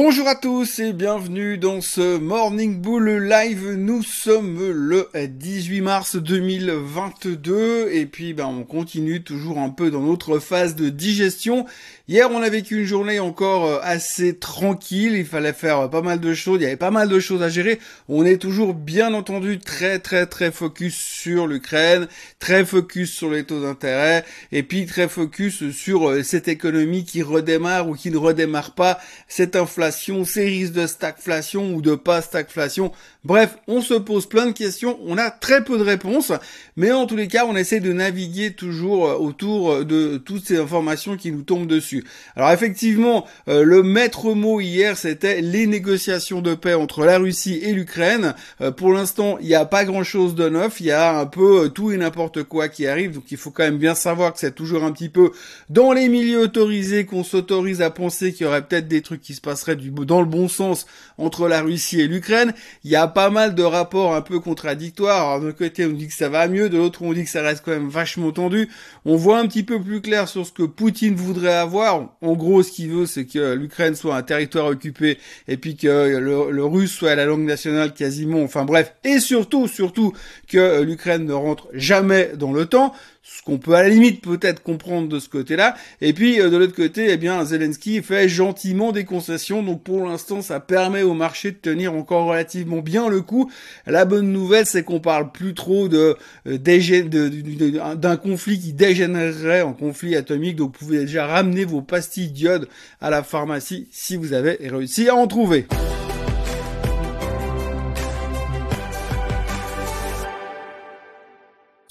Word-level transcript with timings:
Bonjour 0.00 0.28
à 0.28 0.36
tous 0.36 0.78
et 0.78 0.92
bienvenue 0.92 1.58
dans 1.58 1.80
ce 1.80 2.18
Morning 2.18 2.80
Bull 2.80 3.18
Live. 3.28 3.72
Nous 3.72 4.04
sommes 4.04 4.70
le 4.70 5.08
18 5.12 5.80
mars 5.80 6.14
2022 6.14 7.88
et 7.90 8.06
puis 8.06 8.32
ben 8.32 8.46
on 8.46 8.62
continue 8.62 9.24
toujours 9.24 9.58
un 9.58 9.70
peu 9.70 9.90
dans 9.90 10.02
notre 10.02 10.38
phase 10.38 10.76
de 10.76 10.88
digestion. 10.88 11.66
Hier 12.06 12.30
on 12.30 12.40
a 12.42 12.48
vécu 12.48 12.78
une 12.78 12.86
journée 12.86 13.18
encore 13.18 13.66
euh, 13.66 13.80
assez 13.82 14.36
tranquille, 14.36 15.14
il 15.16 15.26
fallait 15.26 15.52
faire 15.52 15.90
pas 15.90 16.00
mal 16.00 16.20
de 16.20 16.32
choses, 16.32 16.58
il 16.60 16.62
y 16.62 16.66
avait 16.66 16.76
pas 16.76 16.92
mal 16.92 17.08
de 17.08 17.18
choses 17.18 17.42
à 17.42 17.48
gérer. 17.48 17.80
On 18.08 18.24
est 18.24 18.38
toujours 18.38 18.74
bien 18.74 19.12
entendu 19.14 19.58
très 19.58 19.98
très 19.98 20.26
très 20.26 20.52
focus 20.52 20.94
sur 20.94 21.48
l'Ukraine, 21.48 22.06
très 22.38 22.64
focus 22.64 23.10
sur 23.10 23.32
les 23.32 23.42
taux 23.42 23.60
d'intérêt 23.60 24.24
et 24.52 24.62
puis 24.62 24.86
très 24.86 25.08
focus 25.08 25.72
sur 25.72 26.08
euh, 26.08 26.22
cette 26.22 26.46
économie 26.46 27.04
qui 27.04 27.20
redémarre 27.24 27.88
ou 27.88 27.96
qui 27.96 28.12
ne 28.12 28.16
redémarre 28.16 28.76
pas, 28.76 29.00
cette 29.26 29.56
inflation 29.56 29.87
risques 29.90 30.72
de 30.72 30.86
stagflation 30.86 31.74
ou 31.74 31.82
de 31.82 31.94
pas 31.94 32.22
stagflation. 32.22 32.92
Bref, 33.24 33.58
on 33.66 33.82
se 33.82 33.94
pose 33.94 34.26
plein 34.26 34.46
de 34.46 34.52
questions, 34.52 34.98
on 35.04 35.18
a 35.18 35.30
très 35.30 35.62
peu 35.62 35.76
de 35.76 35.82
réponses, 35.82 36.32
mais 36.76 36.92
en 36.92 37.04
tous 37.04 37.16
les 37.16 37.28
cas, 37.28 37.44
on 37.46 37.56
essaie 37.56 37.80
de 37.80 37.92
naviguer 37.92 38.52
toujours 38.52 39.08
euh, 39.08 39.16
autour 39.16 39.72
euh, 39.72 39.84
de 39.84 40.16
toutes 40.16 40.46
ces 40.46 40.56
informations 40.56 41.16
qui 41.16 41.32
nous 41.32 41.42
tombent 41.42 41.66
dessus. 41.66 42.04
Alors 42.36 42.50
effectivement, 42.52 43.26
euh, 43.48 43.64
le 43.64 43.82
maître 43.82 44.32
mot 44.32 44.60
hier, 44.60 44.96
c'était 44.96 45.40
les 45.42 45.66
négociations 45.66 46.40
de 46.40 46.54
paix 46.54 46.74
entre 46.74 47.04
la 47.04 47.18
Russie 47.18 47.60
et 47.62 47.72
l'Ukraine. 47.72 48.34
pour 48.76 48.92
l'instant, 48.92 49.36
il 49.40 49.48
n'y 49.48 49.54
a 49.54 49.66
pas 49.66 49.84
grand-chose 49.84 50.34
de 50.34 50.48
neuf, 50.48 50.80
il 50.80 50.86
y 50.86 50.92
a 50.92 51.18
un 51.18 51.26
peu 51.26 51.68
tout 51.68 51.90
et 51.90 51.96
n'importe 51.96 52.44
quoi 52.44 52.68
qui 52.68 52.86
arrive, 52.86 53.12
donc 53.12 53.24
il 53.30 53.36
faut 53.36 53.50
quand 53.50 53.64
même 53.64 53.78
bien 53.78 53.94
savoir 53.94 54.32
que 54.32 54.38
c'est 54.38 54.54
toujours 54.54 54.84
un 54.84 54.92
petit 54.92 55.08
peu 55.08 55.32
dans 55.68 55.92
les 55.92 56.08
milieux 56.08 56.40
autorisés 56.40 57.04
qu'on 57.04 57.24
s'autorise 57.24 57.82
à 57.82 57.90
penser 57.90 58.32
qu'il 58.32 58.46
y 58.46 58.48
aurait 58.48 58.62
peut-être 58.62 58.88
des 58.88 59.02
trucs 59.02 59.20
qui 59.20 59.34
se 59.34 59.40
passeraient 59.40 59.76
du, 59.78 59.90
dans 59.90 60.20
le 60.20 60.26
bon 60.26 60.48
sens 60.48 60.86
entre 61.16 61.48
la 61.48 61.62
Russie 61.62 62.00
et 62.00 62.06
l'Ukraine. 62.06 62.52
Il 62.84 62.90
y 62.90 62.96
a 62.96 63.06
pas 63.06 63.30
mal 63.30 63.54
de 63.54 63.62
rapports 63.62 64.14
un 64.14 64.20
peu 64.20 64.40
contradictoires. 64.40 65.40
D'un 65.40 65.52
côté, 65.52 65.86
on 65.86 65.92
dit 65.92 66.08
que 66.08 66.14
ça 66.14 66.28
va 66.28 66.48
mieux, 66.48 66.68
de 66.68 66.76
l'autre, 66.76 67.02
on 67.02 67.12
dit 67.12 67.24
que 67.24 67.30
ça 67.30 67.42
reste 67.42 67.62
quand 67.64 67.70
même 67.70 67.88
vachement 67.88 68.30
tendu. 68.32 68.68
On 69.04 69.16
voit 69.16 69.38
un 69.38 69.46
petit 69.46 69.62
peu 69.62 69.80
plus 69.80 70.00
clair 70.00 70.28
sur 70.28 70.46
ce 70.46 70.52
que 70.52 70.62
Poutine 70.64 71.14
voudrait 71.14 71.54
avoir. 71.54 72.16
En 72.20 72.34
gros, 72.34 72.62
ce 72.62 72.70
qu'il 72.70 72.90
veut, 72.90 73.06
c'est 73.06 73.26
que 73.26 73.54
l'Ukraine 73.54 73.94
soit 73.94 74.16
un 74.16 74.22
territoire 74.22 74.66
occupé 74.66 75.18
et 75.46 75.56
puis 75.56 75.76
que 75.76 76.18
le, 76.18 76.50
le 76.50 76.64
russe 76.64 76.92
soit 76.92 77.14
la 77.14 77.24
langue 77.24 77.44
nationale 77.44 77.94
quasiment. 77.94 78.42
Enfin 78.42 78.64
bref, 78.64 78.94
et 79.04 79.20
surtout, 79.20 79.68
surtout 79.68 80.12
que 80.48 80.82
l'Ukraine 80.82 81.24
ne 81.24 81.32
rentre 81.32 81.68
jamais 81.72 82.32
dans 82.36 82.52
le 82.52 82.66
temps 82.66 82.92
ce 83.28 83.42
qu'on 83.42 83.58
peut 83.58 83.74
à 83.74 83.82
la 83.82 83.90
limite 83.90 84.22
peut-être 84.22 84.62
comprendre 84.62 85.08
de 85.08 85.18
ce 85.18 85.28
côté-là. 85.28 85.76
Et 86.00 86.14
puis 86.14 86.40
euh, 86.40 86.48
de 86.48 86.56
l'autre 86.56 86.74
côté, 86.74 87.08
eh 87.10 87.16
bien 87.18 87.44
Zelensky 87.44 88.02
fait 88.02 88.28
gentiment 88.28 88.90
des 88.90 89.04
concessions, 89.04 89.62
donc 89.62 89.82
pour 89.82 90.06
l'instant 90.06 90.40
ça 90.40 90.60
permet 90.60 91.02
au 91.02 91.12
marché 91.12 91.50
de 91.50 91.56
tenir 91.56 91.92
encore 91.92 92.26
relativement 92.26 92.78
bien 92.78 93.08
le 93.08 93.20
coup. 93.20 93.50
La 93.86 94.06
bonne 94.06 94.32
nouvelle, 94.32 94.64
c'est 94.64 94.82
qu'on 94.82 95.00
parle 95.00 95.30
plus 95.30 95.52
trop 95.52 95.88
de 95.88 96.16
euh, 96.46 97.94
d'un 97.96 98.16
conflit 98.16 98.58
qui 98.58 98.72
dégénérerait 98.72 99.62
en 99.62 99.74
conflit 99.74 100.16
atomique, 100.16 100.56
donc 100.56 100.72
vous 100.72 100.86
pouvez 100.86 101.00
déjà 101.00 101.26
ramener 101.26 101.66
vos 101.66 101.82
pastilles 101.82 102.30
d'iode 102.30 102.68
à 103.00 103.10
la 103.10 103.22
pharmacie 103.22 103.88
si 103.90 104.16
vous 104.16 104.32
avez 104.32 104.58
réussi 104.60 105.08
à 105.08 105.14
en 105.14 105.26
trouver. 105.26 105.66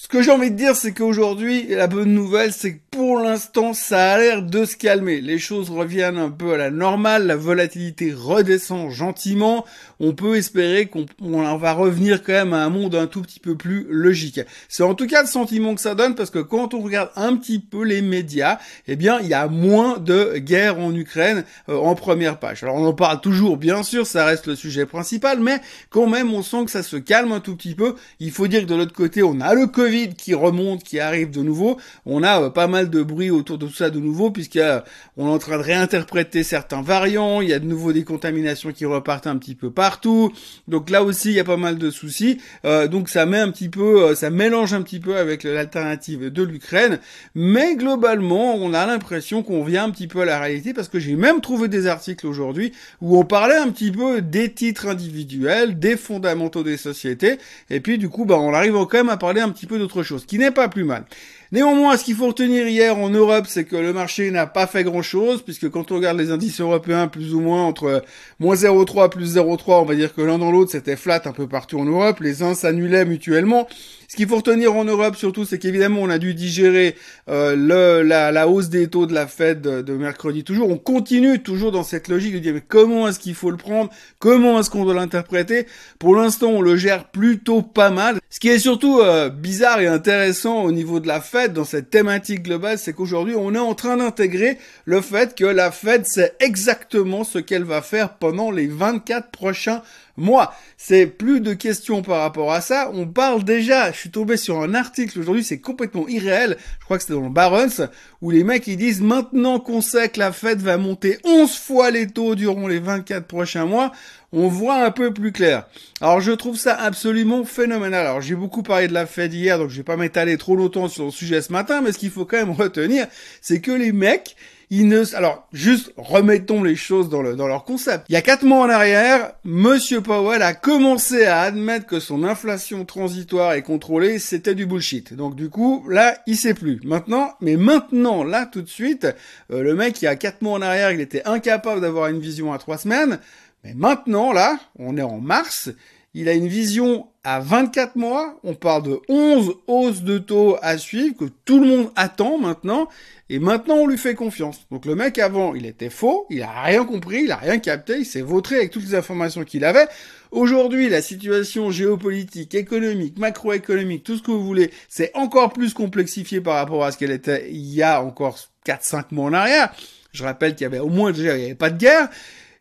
Ce 0.08 0.10
que 0.10 0.22
j'ai 0.22 0.32
envie 0.32 0.52
de 0.52 0.56
dire, 0.56 0.74
c'est 0.74 0.94
qu'aujourd'hui, 0.94 1.68
la 1.68 1.88
bonne 1.88 2.14
nouvelle, 2.14 2.54
c'est 2.54 2.76
que 2.76 2.80
pour 2.92 3.20
l'instant, 3.20 3.74
ça 3.74 4.14
a 4.14 4.18
l'air 4.18 4.42
de 4.42 4.64
se 4.64 4.78
calmer. 4.78 5.20
Les 5.20 5.38
choses 5.38 5.70
reviennent 5.70 6.18
un 6.18 6.30
peu 6.30 6.54
à 6.54 6.58
la 6.58 6.72
normale, 6.72 7.28
la 7.28 7.36
volatilité 7.36 8.14
redescend 8.14 8.90
gentiment. 8.90 9.66
On 10.00 10.14
peut 10.14 10.38
espérer 10.38 10.86
qu'on 10.86 11.58
va 11.58 11.74
revenir 11.74 12.24
quand 12.24 12.32
même 12.32 12.54
à 12.54 12.64
un 12.64 12.70
monde 12.70 12.96
un 12.96 13.06
tout 13.06 13.22
petit 13.22 13.42
peu 13.42 13.58
plus 13.58 13.86
logique. 13.90 14.40
C'est 14.70 14.82
en 14.82 14.96
tout 14.96 15.08
cas 15.08 15.24
le 15.24 15.28
sentiment 15.28 15.76
que 15.76 15.82
ça 15.82 15.94
donne 15.94 16.16
parce 16.16 16.30
que 16.30 16.40
quand 16.40 16.74
on 16.74 16.80
regarde 16.80 17.12
un 17.18 17.36
petit 17.36 17.60
peu 17.60 17.84
les 17.84 18.02
médias, 18.02 18.60
eh 18.88 18.96
bien, 18.96 19.20
il 19.20 19.28
y 19.28 19.34
a 19.34 19.50
moins 19.50 19.98
de 19.98 20.38
guerre 20.38 20.80
en 20.80 20.96
Ukraine 20.96 21.44
euh, 21.68 21.76
en 21.76 21.96
première 21.96 22.40
page. 22.40 22.64
Alors, 22.64 22.78
on 22.78 22.86
en 22.86 22.94
parle 22.94 23.20
toujours, 23.20 23.58
bien 23.58 23.84
sûr, 23.84 24.08
ça 24.08 24.24
reste 24.24 24.48
le 24.48 24.56
sujet 24.56 24.86
principal, 24.86 25.42
mais 25.42 25.60
quand 25.90 26.08
même, 26.08 26.34
on 26.34 26.44
sent 26.44 26.64
que 26.64 26.72
ça 26.72 26.82
se 26.82 26.96
calme 26.96 27.34
un 27.34 27.42
tout 27.42 27.58
petit 27.58 27.76
peu. 27.76 27.96
Il 28.22 28.32
faut 28.32 28.48
dire 28.48 28.62
que 28.62 28.68
de 28.68 28.76
l'autre 28.76 28.94
côté, 28.94 29.22
on 29.22 29.42
a 29.42 29.54
le 29.54 29.68
Covid 29.68 29.97
qui 30.06 30.34
remonte, 30.34 30.84
qui 30.84 31.00
arrive 31.00 31.32
de 31.32 31.42
nouveau. 31.42 31.78
On 32.06 32.24
a 32.24 32.42
euh, 32.42 32.50
pas 32.50 32.68
mal 32.68 32.90
de 32.90 33.02
bruit 33.04 33.30
autour 33.30 33.58
de 33.58 33.66
tout 33.66 33.74
ça 33.74 33.90
de 33.90 34.00
nouveau, 34.00 34.32
puisqu'on 34.32 34.60
est 34.60 34.84
en 35.18 35.38
train 35.38 35.58
de 35.58 35.64
réinterpréter 35.64 36.44
certains 36.44 36.82
variants, 36.82 37.42
il 37.42 37.50
y 37.50 37.54
a 37.54 37.60
de 37.60 37.66
nouveau 37.66 37.94
des 37.94 38.04
contaminations 38.04 38.72
qui 38.72 38.86
repartent 38.86 39.28
un 39.28 39.38
petit 39.38 39.56
peu 39.56 39.72
partout. 39.72 40.32
Donc 40.68 40.90
là 40.90 41.04
aussi, 41.04 41.30
il 41.30 41.36
y 41.36 41.40
a 41.40 41.44
pas 41.44 41.58
mal 41.58 41.78
de 41.78 41.90
soucis. 41.90 42.40
Euh, 42.66 42.88
donc 42.88 43.10
ça 43.10 43.26
met 43.26 43.40
un 43.40 43.52
petit 43.52 43.70
peu, 43.70 44.04
euh, 44.04 44.16
ça 44.16 44.30
mélange 44.30 44.74
un 44.74 44.82
petit 44.82 45.00
peu 45.00 45.18
avec 45.18 45.44
l'alternative 45.44 46.32
de 46.32 46.44
l'Ukraine. 46.44 47.00
Mais 47.36 47.76
globalement, 47.76 48.56
on 48.56 48.74
a 48.74 48.86
l'impression 48.86 49.44
qu'on 49.44 49.64
vient 49.64 49.86
un 49.86 49.90
petit 49.90 50.08
peu 50.08 50.22
à 50.22 50.26
la 50.26 50.40
réalité, 50.40 50.74
parce 50.74 50.88
que 50.88 51.00
j'ai 51.00 51.16
même 51.16 51.42
trouvé 51.42 51.68
des 51.68 51.88
articles 51.88 52.26
aujourd'hui 52.28 52.74
où 53.02 53.18
on 53.18 53.26
parlait 53.26 53.58
un 53.58 53.70
petit 53.70 53.92
peu 53.92 54.22
des 54.22 54.52
titres 54.54 54.88
individuels, 54.88 55.80
des 55.80 55.98
fondamentaux 55.98 56.64
des 56.64 56.78
sociétés, 56.78 57.38
et 57.70 57.80
puis 57.80 57.98
du 57.98 58.10
coup, 58.10 58.26
bah, 58.26 58.38
on 58.40 58.54
arrive 58.54 58.74
quand 58.74 58.94
même 58.94 59.10
à 59.10 59.18
parler 59.18 59.42
un 59.42 59.50
petit 59.50 59.66
peu 59.66 59.80
de 59.80 59.86
autre 59.88 60.04
chose, 60.04 60.26
qui 60.26 60.38
n'est 60.38 60.52
pas 60.52 60.68
plus 60.68 60.84
mal. 60.84 61.06
Néanmoins, 61.52 61.96
ce 61.96 62.04
qu'il 62.04 62.16
faut 62.16 62.28
retenir 62.28 62.68
hier 62.68 62.98
en 62.98 63.10
Europe, 63.10 63.46
c'est 63.48 63.64
que 63.64 63.78
le 63.78 63.94
marché 63.94 64.30
n'a 64.32 64.48
pas 64.48 64.68
fait 64.68 64.84
grand-chose, 64.84 65.42
puisque 65.44 65.70
quand 65.70 65.92
on 65.92 65.96
regarde 65.96 66.18
les 66.18 66.32
indices 66.32 66.60
européens, 66.60 67.08
plus 67.08 67.34
ou 67.34 67.40
moins 67.40 67.64
entre 67.64 68.04
moins 68.40 68.56
0,3 68.56 69.10
plus 69.10 69.38
0,3, 69.38 69.82
on 69.82 69.86
va 69.86 69.96
dire 69.96 70.14
que 70.14 70.22
l'un 70.22 70.38
dans 70.38 70.52
l'autre, 70.52 70.72
c'était 70.72 70.98
flat 70.98 71.22
un 71.26 71.32
peu 71.32 71.48
partout 71.48 71.80
en 71.80 71.86
Europe. 71.86 72.20
Les 72.20 72.44
uns 72.44 72.54
s'annulaient 72.54 73.06
mutuellement. 73.06 73.68
Ce 74.10 74.16
qu'il 74.16 74.28
faut 74.28 74.38
retenir 74.38 74.74
en 74.74 74.86
Europe 74.86 75.18
surtout, 75.18 75.44
c'est 75.44 75.60
qu'évidemment, 75.60 76.02
on 76.02 76.10
a 76.10 76.18
dû 76.18 76.34
digérer 76.34 76.96
euh, 77.30 77.56
le, 77.56 78.08
la, 78.08 78.32
la, 78.32 78.48
hausse 78.48 78.70
des 78.70 78.88
taux 78.88 79.06
de 79.06 79.14
la 79.14 79.28
Fed 79.28 79.62
de, 79.62 79.94
mercredi. 79.94 80.44
Toujours, 80.46 80.70
on 80.70 80.78
continue 80.78 81.44
toujours 81.44 81.74
dans 81.74 81.84
cette 81.84 82.08
logique 82.08 82.34
de 82.34 82.40
dire 82.40 82.54
mais 82.54 82.64
comment 82.66 83.08
est-ce 83.08 83.20
qu'il 83.20 83.36
faut 83.36 83.52
le 83.52 83.58
prendre? 83.58 83.90
Comment 84.20 84.60
est-ce 84.60 84.70
qu'on 84.70 84.86
doit 84.86 84.94
l'interpréter? 84.94 85.68
Pour 86.00 86.16
l'instant, 86.16 86.48
on 86.48 86.62
le 86.62 86.78
gère 86.78 87.10
plutôt 87.10 87.62
pas 87.62 87.90
mal. 87.90 88.20
Ce 88.30 88.40
qui 88.40 88.48
est 88.48 88.60
surtout 88.60 89.00
euh, 89.02 89.30
bizarre 89.30 89.82
et 89.82 89.88
intéressant 89.88 90.64
au 90.64 90.72
niveau 90.72 91.02
de 91.02 91.08
la 91.08 91.20
Fed 91.20 91.37
dans 91.46 91.64
cette 91.64 91.92
thématique 91.92 92.44
globale, 92.44 92.80
c'est 92.80 92.94
qu'aujourd'hui, 92.94 93.36
on 93.38 93.54
est 93.54 93.60
en 93.60 93.76
train 93.76 93.98
d'intégrer 93.98 94.58
le 94.86 95.02
fait 95.02 95.36
que 95.36 95.46
la 95.46 95.72
Fed 95.72 96.06
sait 96.06 96.34
exactement 96.40 97.24
ce 97.24 97.38
qu'elle 97.38 97.64
va 97.64 97.82
faire 97.82 98.16
pendant 98.16 98.50
les 98.50 98.68
24 98.68 99.30
prochains 99.30 99.84
moi, 100.18 100.54
c'est 100.78 101.06
plus 101.06 101.42
de 101.42 101.54
questions 101.54 102.02
par 102.02 102.22
rapport 102.22 102.52
à 102.52 102.62
ça. 102.62 102.90
On 102.94 103.08
parle 103.08 103.44
déjà, 103.44 103.92
je 103.92 103.98
suis 103.98 104.10
tombé 104.10 104.36
sur 104.36 104.62
un 104.62 104.74
article 104.74 105.20
aujourd'hui, 105.20 105.44
c'est 105.44 105.60
complètement 105.60 106.08
irréel. 106.08 106.58
Je 106.80 106.86
crois 106.86 106.98
que 106.98 107.04
c'était 107.04 107.14
dans 107.14 107.22
le 107.22 107.30
Barons, 107.30 107.88
où 108.22 108.32
les 108.32 108.44
mecs 108.44 108.66
ils 108.66 108.78
disent 108.78 109.02
maintenant 109.02 109.60
qu'on 109.60 109.82
sait 109.82 110.10
que 110.10 110.20
la 110.20 110.32
Fed 110.32 110.60
va 110.60 110.78
monter 110.78 111.20
11 111.24 111.56
fois 111.56 111.92
les 111.92 112.08
taux 112.08 112.34
durant 112.34 112.68
les 112.68 112.80
24 112.80 113.28
prochains 113.28 113.66
mois, 113.66 113.92
on 114.32 114.48
voit 114.48 114.84
un 114.84 114.92
peu 114.92 115.14
plus 115.14 115.32
clair. 115.32 115.68
Alors 116.02 116.20
je 116.20 116.32
trouve 116.32 116.58
ça 116.58 116.74
absolument 116.74 117.46
phénoménal. 117.46 118.08
Alors 118.08 118.22
j'ai 118.22 118.36
beaucoup 118.36 118.64
parlé 118.64 118.88
de 118.88 118.94
la 118.94 119.06
Fed 119.06 119.34
hier, 119.34 119.58
donc 119.60 119.70
je 119.70 119.78
vais 119.78 119.84
pas 119.84 119.98
m'étaler 119.98 120.38
trop 120.38 120.56
longtemps 120.56 120.88
sur 120.88 121.06
le 121.06 121.12
sujet 121.12 121.42
ce 121.42 121.54
matin, 121.54 121.82
mais 121.82 121.92
ce 121.92 122.00
qu'il 122.00 122.10
faut 122.10 122.26
quand 122.26 122.38
même 122.38 122.52
retenir, 122.58 123.08
c'est 123.42 123.62
que 123.62 123.72
les 123.72 123.92
mecs, 123.92 124.36
ne, 124.70 125.16
alors, 125.16 125.48
juste 125.54 125.94
remettons 125.98 126.64
les 126.64 126.76
choses 126.76 127.10
dans, 127.10 127.22
le, 127.22 127.36
dans 127.36 127.48
leur 127.48 127.64
concept. 127.64 128.06
Il 128.10 128.14
y 128.14 128.18
a 128.18 128.22
quatre 128.22 128.44
mois 128.44 128.66
en 128.66 128.70
arrière, 128.70 129.34
Monsieur 129.46 130.02
Powell 130.02 130.42
a 130.42 130.54
commencé 130.54 131.24
à 131.26 131.42
admettre 131.42 131.86
que 131.86 132.00
son 132.00 132.24
inflation 132.24 132.84
transitoire 132.84 133.54
et 133.54 133.62
contrôlée, 133.62 134.20
c'était 134.20 134.56
du 134.56 134.66
bullshit. 134.66 135.14
Donc 135.14 135.36
du 135.36 135.50
coup, 135.50 135.86
là, 135.90 136.18
il 136.28 136.36
sait 136.36 136.54
plus. 136.54 136.82
Maintenant, 136.84 137.34
mais 137.40 137.56
maintenant, 137.56 138.24
là, 138.24 138.46
tout 138.46 138.62
de 138.62 138.70
suite, 138.70 139.08
euh, 139.52 139.64
le 139.64 139.74
mec, 139.76 140.02
il 140.02 140.06
y 140.06 140.10
a 140.10 140.16
quatre 140.16 140.42
mois 140.42 140.58
en 140.58 140.62
arrière, 140.62 140.92
il 140.92 141.02
était 141.02 141.24
incapable 141.26 141.82
d'avoir 141.82 142.08
une 142.08 142.20
vision 142.20 142.52
à 142.52 142.58
trois 142.58 142.78
semaines. 142.78 143.20
Mais 143.64 143.74
maintenant, 143.74 144.34
là, 144.34 144.60
on 144.78 144.98
est 144.98 145.02
en 145.02 145.20
mars, 145.20 145.70
il 146.14 146.30
a 146.30 146.34
une 146.34 146.48
vision 146.48 147.08
à 147.24 147.40
24 147.40 147.96
mois. 147.96 148.40
On 148.44 148.54
parle 148.54 148.84
de 148.84 149.00
11 149.10 149.56
hausses 149.68 150.02
de 150.02 150.18
taux 150.18 150.58
à 150.62 150.78
suivre 150.78 151.16
que 151.18 151.26
tout 151.46 151.60
le 151.60 151.68
monde 151.68 151.92
attend 151.96 152.38
maintenant. 152.38 152.88
Et 153.30 153.40
maintenant, 153.40 153.76
on 153.76 153.88
lui 153.88 153.98
fait 153.98 154.16
confiance. 154.16 154.66
Donc 154.72 154.86
le 154.86 154.96
mec 154.96 155.20
avant, 155.20 155.54
il 155.54 155.66
était 155.66 155.90
faux, 155.90 156.26
il 156.30 156.42
a 156.42 156.62
rien 156.64 156.86
compris, 156.86 157.24
il 157.24 157.32
a 157.32 157.36
rien 157.36 157.60
capté, 157.60 157.98
il 158.00 158.06
s'est 158.06 158.22
vautré 158.22 158.56
avec 158.56 158.72
toutes 158.72 158.86
les 158.86 158.96
informations 158.96 159.44
qu'il 159.44 159.66
avait. 159.66 159.88
Aujourd'hui, 160.32 160.88
la 160.88 161.02
situation 161.02 161.70
géopolitique, 161.72 162.56
économique, 162.56 163.20
macroéconomique, 163.20 164.04
tout 164.04 164.16
ce 164.16 164.24
que 164.24 164.32
vous 164.32 164.46
voulez, 164.46 164.72
c'est 164.88 165.12
encore 165.14 165.52
plus 165.52 165.74
complexifié 165.74 166.40
par 166.40 166.56
rapport 166.56 166.86
à 166.86 166.92
ce 166.94 166.98
qu'elle 166.98 167.12
était 167.12 167.50
il 167.52 167.74
y 167.74 167.84
a 167.84 168.02
encore 168.02 168.40
4-5 168.66 169.06
mois 169.12 169.26
en 169.26 169.34
arrière. 169.34 169.74
Je 170.14 170.24
rappelle 170.24 170.56
qu'il 170.56 170.64
y 170.64 170.66
avait 170.66 170.80
au 170.80 170.90
moins 170.90 171.12
déjà, 171.12 171.36
il 171.36 171.40
n'y 171.40 171.46
avait 171.46 171.56
pas 171.56 171.70
de 171.70 171.78
guerre. 171.78 172.10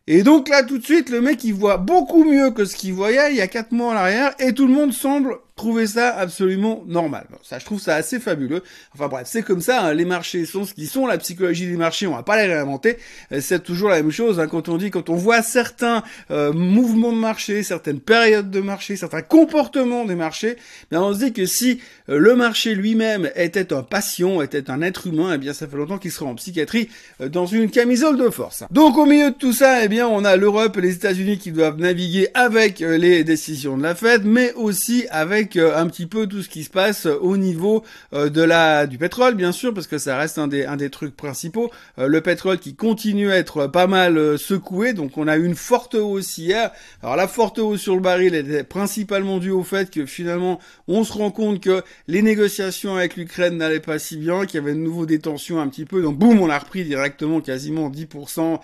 Et 0.07 0.23
donc 0.23 0.47
là, 0.47 0.63
tout 0.63 0.77
de 0.77 0.83
suite, 0.83 1.09
le 1.09 1.21
mec, 1.21 1.43
il 1.43 1.53
voit 1.53 1.77
beaucoup 1.77 2.23
mieux 2.23 2.51
que 2.51 2.63
ce 2.63 2.75
qu'il 2.75 2.93
voyait. 2.93 3.31
Il 3.31 3.37
y 3.37 3.41
a 3.41 3.47
quatre 3.47 3.73
mois 3.73 3.93
en 3.93 3.97
arrière, 3.97 4.33
et 4.39 4.53
tout 4.53 4.65
le 4.65 4.73
monde 4.73 4.93
semble 4.93 5.37
trouver 5.57 5.87
ça 5.87 6.15
absolument 6.15 6.83
normal. 6.87 7.27
ça, 7.41 7.59
je 7.59 7.65
trouve 7.65 7.81
ça 7.81 7.95
assez 7.95 8.19
fabuleux. 8.19 8.63
Enfin 8.93 9.07
bref, 9.07 9.27
c'est 9.29 9.41
comme 9.41 9.59
ça, 9.59 9.81
hein, 9.81 9.93
les 9.93 10.05
marchés 10.05 10.45
sont 10.45 10.65
ce 10.65 10.73
qu'ils 10.73 10.87
sont, 10.87 11.07
la 11.07 11.17
psychologie 11.17 11.67
des 11.67 11.75
marchés, 11.75 12.07
on 12.07 12.15
va 12.15 12.23
pas 12.23 12.37
les 12.37 12.53
réinventer, 12.53 12.97
euh, 13.31 13.41
c'est 13.41 13.63
toujours 13.63 13.89
la 13.89 13.97
même 13.97 14.11
chose, 14.11 14.39
hein, 14.39 14.47
quand 14.47 14.69
on 14.69 14.77
dit, 14.77 14.91
quand 14.91 15.09
on 15.09 15.15
voit 15.15 15.41
certains 15.41 16.03
euh, 16.31 16.53
mouvements 16.53 17.11
de 17.11 17.17
marché, 17.17 17.63
certaines 17.63 17.99
périodes 17.99 18.51
de 18.51 18.61
marché, 18.61 18.95
certains 18.95 19.23
comportements 19.23 20.05
des 20.05 20.15
marchés, 20.15 20.57
bien 20.91 21.01
on 21.01 21.13
se 21.13 21.25
dit 21.25 21.33
que 21.33 21.47
si 21.47 21.81
euh, 22.07 22.19
le 22.19 22.35
marché 22.35 22.75
lui-même 22.75 23.29
était 23.35 23.73
un 23.73 23.81
patient, 23.81 24.41
était 24.41 24.69
un 24.69 24.83
être 24.83 25.07
humain, 25.07 25.33
eh 25.33 25.37
bien 25.39 25.53
ça 25.53 25.67
fait 25.67 25.75
longtemps 25.75 25.97
qu'il 25.97 26.11
serait 26.11 26.29
en 26.29 26.35
psychiatrie 26.35 26.89
dans 27.19 27.47
une 27.47 27.71
camisole 27.71 28.17
de 28.17 28.29
force. 28.29 28.63
Donc 28.69 28.97
au 28.97 29.07
milieu 29.07 29.31
de 29.31 29.35
tout 29.35 29.53
ça, 29.53 29.83
eh 29.83 29.87
bien 29.87 30.07
on 30.07 30.23
a 30.23 30.35
l'Europe 30.35 30.77
et 30.77 30.81
les 30.81 30.93
États-Unis 30.93 31.39
qui 31.39 31.51
doivent 31.51 31.79
naviguer 31.79 32.27
avec 32.35 32.79
les 32.79 33.23
décisions 33.23 33.75
de 33.75 33.83
la 33.83 33.95
Fed, 33.95 34.23
mais 34.23 34.53
aussi 34.53 35.07
avec 35.09 35.46
euh, 35.55 35.77
un 35.77 35.87
petit 35.87 36.05
peu 36.05 36.27
tout 36.27 36.41
ce 36.41 36.49
qui 36.49 36.63
se 36.63 36.69
passe 36.69 37.05
euh, 37.05 37.17
au 37.21 37.37
niveau 37.37 37.83
euh, 38.13 38.29
de 38.29 38.41
la 38.41 38.87
du 38.87 38.97
pétrole, 38.97 39.35
bien 39.35 39.51
sûr, 39.51 39.73
parce 39.73 39.87
que 39.87 39.97
ça 39.97 40.17
reste 40.17 40.37
un 40.37 40.47
des 40.47 40.65
un 40.65 40.75
des 40.75 40.89
trucs 40.89 41.15
principaux. 41.15 41.71
le 41.97 42.19
pétrole 42.21 42.59
qui 42.59 42.75
continue 42.75 43.31
à 43.31 43.37
être 43.37 43.67
pas 43.67 43.87
mal 43.87 44.37
secoué, 44.37 44.93
donc 44.93 45.17
on 45.17 45.27
a 45.27 45.37
eu 45.37 45.45
une 45.45 45.55
forte 45.55 45.95
hausse 45.95 46.37
hier. 46.37 46.71
Alors 47.01 47.15
la 47.15 47.27
forte 47.27 47.59
hausse 47.59 47.81
sur 47.81 47.95
le 47.95 48.01
baril 48.01 48.35
était 48.35 48.63
principalement 48.63 49.37
due 49.37 49.51
au 49.51 49.63
fait 49.63 49.89
que 49.89 50.05
finalement 50.05 50.59
on 50.87 51.03
se 51.03 51.13
rend 51.13 51.31
compte 51.31 51.61
que 51.61 51.83
les 52.07 52.21
négociations 52.21 52.95
avec 52.95 53.15
l'Ukraine 53.15 53.57
n'allaient 53.57 53.79
pas 53.79 53.99
si 53.99 54.17
bien, 54.17 54.45
qu'il 54.45 54.59
y 54.59 54.63
avait 54.63 54.73
de 54.73 54.79
nouveau 54.79 55.05
des 55.05 55.19
tensions 55.19 55.59
un 55.59 55.67
petit 55.67 55.85
peu, 55.85 56.01
donc 56.01 56.17
boum, 56.17 56.39
on 56.39 56.49
a 56.49 56.57
repris 56.57 56.83
directement 56.83 57.41
quasiment 57.41 57.89
10% 57.89 58.59